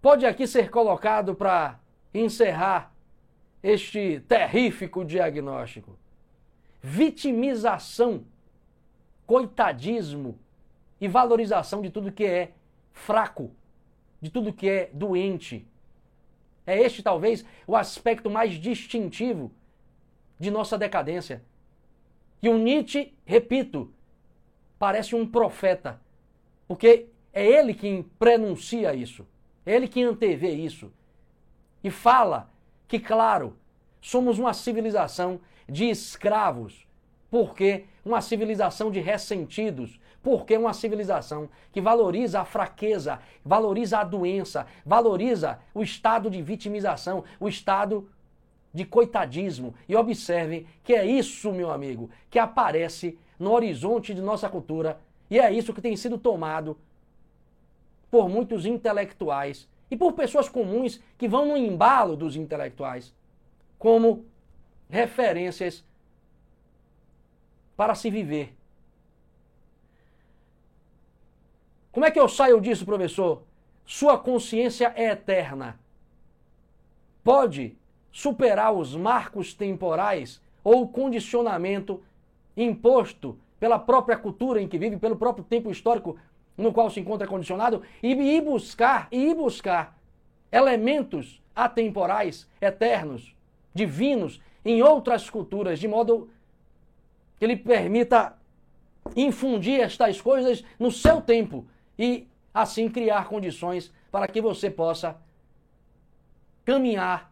pode 0.01 0.25
aqui 0.25 0.47
ser 0.47 0.69
colocado 0.69 1.35
para 1.35 1.79
encerrar 2.13 2.91
este 3.63 4.19
terrífico 4.27 5.05
diagnóstico. 5.05 5.97
Vitimização, 6.81 8.25
coitadismo 9.25 10.37
e 10.99 11.07
valorização 11.07 11.81
de 11.81 11.89
tudo 11.89 12.11
que 12.11 12.25
é 12.25 12.53
fraco, 12.91 13.51
de 14.19 14.29
tudo 14.29 14.51
que 14.51 14.67
é 14.67 14.89
doente. 14.91 15.67
É 16.65 16.79
este 16.79 17.01
talvez 17.01 17.45
o 17.65 17.75
aspecto 17.75 18.29
mais 18.29 18.53
distintivo 18.53 19.51
de 20.39 20.49
nossa 20.51 20.77
decadência. 20.77 21.43
E 22.41 22.49
o 22.49 22.57
Nietzsche, 22.57 23.13
repito, 23.25 23.93
parece 24.79 25.15
um 25.15 25.27
profeta, 25.27 26.01
porque 26.67 27.07
é 27.31 27.45
ele 27.45 27.73
quem 27.73 28.03
prenuncia 28.17 28.93
isso. 28.95 29.27
É 29.65 29.75
ele 29.75 29.87
que 29.87 30.01
antevê 30.01 30.51
isso. 30.51 30.91
E 31.83 31.89
fala 31.89 32.49
que, 32.87 32.99
claro, 32.99 33.55
somos 34.01 34.39
uma 34.39 34.53
civilização 34.53 35.39
de 35.69 35.89
escravos. 35.89 36.87
Porque 37.29 37.85
uma 38.03 38.21
civilização 38.21 38.91
de 38.91 38.99
ressentidos. 38.99 39.99
Porque 40.21 40.55
uma 40.55 40.73
civilização 40.73 41.49
que 41.71 41.81
valoriza 41.81 42.41
a 42.41 42.45
fraqueza, 42.45 43.19
valoriza 43.43 43.99
a 43.99 44.03
doença, 44.03 44.67
valoriza 44.85 45.59
o 45.73 45.81
estado 45.81 46.29
de 46.29 46.41
vitimização, 46.41 47.23
o 47.39 47.47
estado 47.47 48.07
de 48.73 48.85
coitadismo. 48.85 49.73
E 49.89 49.95
observe 49.95 50.67
que 50.83 50.93
é 50.93 51.05
isso, 51.05 51.51
meu 51.51 51.71
amigo, 51.71 52.09
que 52.29 52.37
aparece 52.37 53.17
no 53.39 53.51
horizonte 53.51 54.13
de 54.13 54.21
nossa 54.21 54.47
cultura 54.47 54.99
e 55.31 55.39
é 55.39 55.49
isso 55.51 55.73
que 55.73 55.81
tem 55.81 55.95
sido 55.95 56.17
tomado 56.17 56.77
por 58.11 58.27
muitos 58.27 58.65
intelectuais 58.65 59.67
e 59.89 59.95
por 59.95 60.11
pessoas 60.11 60.49
comuns 60.49 61.01
que 61.17 61.27
vão 61.27 61.47
no 61.47 61.55
embalo 61.55 62.17
dos 62.17 62.35
intelectuais 62.35 63.13
como 63.79 64.25
referências 64.89 65.85
para 67.77 67.95
se 67.95 68.09
viver. 68.11 68.53
Como 71.91 72.05
é 72.05 72.11
que 72.11 72.19
eu 72.19 72.29
saio 72.29 72.61
disso, 72.61 72.85
professor? 72.85 73.43
Sua 73.85 74.17
consciência 74.17 74.93
é 74.95 75.09
eterna. 75.09 75.77
Pode 77.23 77.75
superar 78.11 78.73
os 78.73 78.95
marcos 78.95 79.53
temporais 79.53 80.41
ou 80.63 80.83
o 80.83 80.87
condicionamento 80.87 82.01
imposto 82.55 83.37
pela 83.59 83.77
própria 83.77 84.17
cultura 84.17 84.61
em 84.61 84.67
que 84.67 84.77
vive, 84.77 84.97
pelo 84.97 85.15
próprio 85.15 85.43
tempo 85.43 85.69
histórico 85.69 86.17
no 86.57 86.73
qual 86.73 86.89
se 86.89 86.99
encontra 86.99 87.27
condicionado 87.27 87.81
e 88.01 88.11
ir 88.11 88.41
buscar 88.41 89.07
e 89.11 89.29
ir 89.29 89.35
buscar 89.35 89.97
elementos 90.51 91.41
atemporais, 91.55 92.47
eternos, 92.59 93.35
divinos 93.73 94.41
em 94.63 94.81
outras 94.81 95.29
culturas, 95.29 95.79
de 95.79 95.87
modo 95.87 96.29
que 97.37 97.45
ele 97.45 97.55
permita 97.55 98.37
infundir 99.15 99.79
estas 99.79 100.21
coisas 100.21 100.63
no 100.79 100.91
seu 100.91 101.21
tempo 101.21 101.65
e 102.01 102.27
assim 102.51 102.89
criar 102.89 103.29
condições 103.29 103.93
para 104.11 104.27
que 104.27 104.41
você 104.41 104.71
possa 104.71 105.21
caminhar 106.65 107.31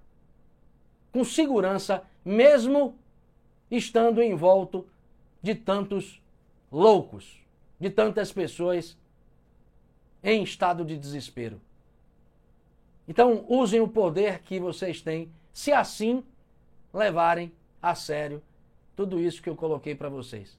com 1.12 1.24
segurança, 1.24 2.04
mesmo 2.24 2.96
estando 3.72 4.22
envolto 4.22 4.88
de 5.42 5.56
tantos 5.56 6.22
loucos, 6.72 7.44
de 7.80 7.90
tantas 7.90 8.32
pessoas 8.32 8.96
em 10.24 10.44
estado 10.44 10.86
de 10.86 10.96
desespero. 10.96 11.60
Então, 13.08 13.46
usem 13.50 13.80
o 13.80 13.88
poder 13.88 14.44
que 14.44 14.60
vocês 14.60 15.02
têm, 15.02 15.32
se 15.52 15.72
assim 15.72 16.24
levarem 16.94 17.52
a 17.82 17.96
sério 17.96 18.40
tudo 18.96 19.20
isso 19.20 19.42
que 19.42 19.50
eu 19.50 19.56
coloquei 19.56 19.96
para 19.96 20.10
vocês. 20.10 20.59